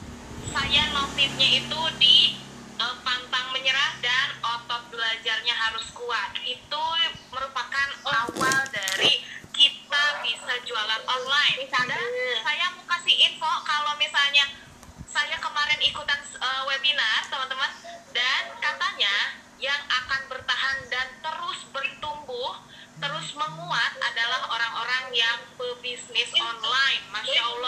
saya 0.53 0.93
notifnya 0.93 1.49
itu 1.65 1.81
di 1.97 2.37
eh, 2.77 2.97
pantang 3.01 3.49
menyerah 3.57 3.97
dan 4.05 4.29
otot 4.45 4.93
belajarnya 4.93 5.55
harus 5.57 5.89
kuat. 5.97 6.38
Webinar 16.79 17.27
teman-teman. 17.27 17.71
Dan 18.15 18.43
katanya 18.63 19.15
yang 19.59 19.83
akan 19.91 20.31
bertahan 20.31 20.79
dan 20.87 21.11
terus 21.19 21.67
bertumbuh 21.75 22.55
terus 22.99 23.35
menguat 23.35 23.93
adalah 23.99 24.47
orang-orang 24.47 25.11
yang 25.11 25.39
pebisnis 25.59 26.31
online. 26.39 27.03
Masya 27.11 27.43
allah 27.43 27.68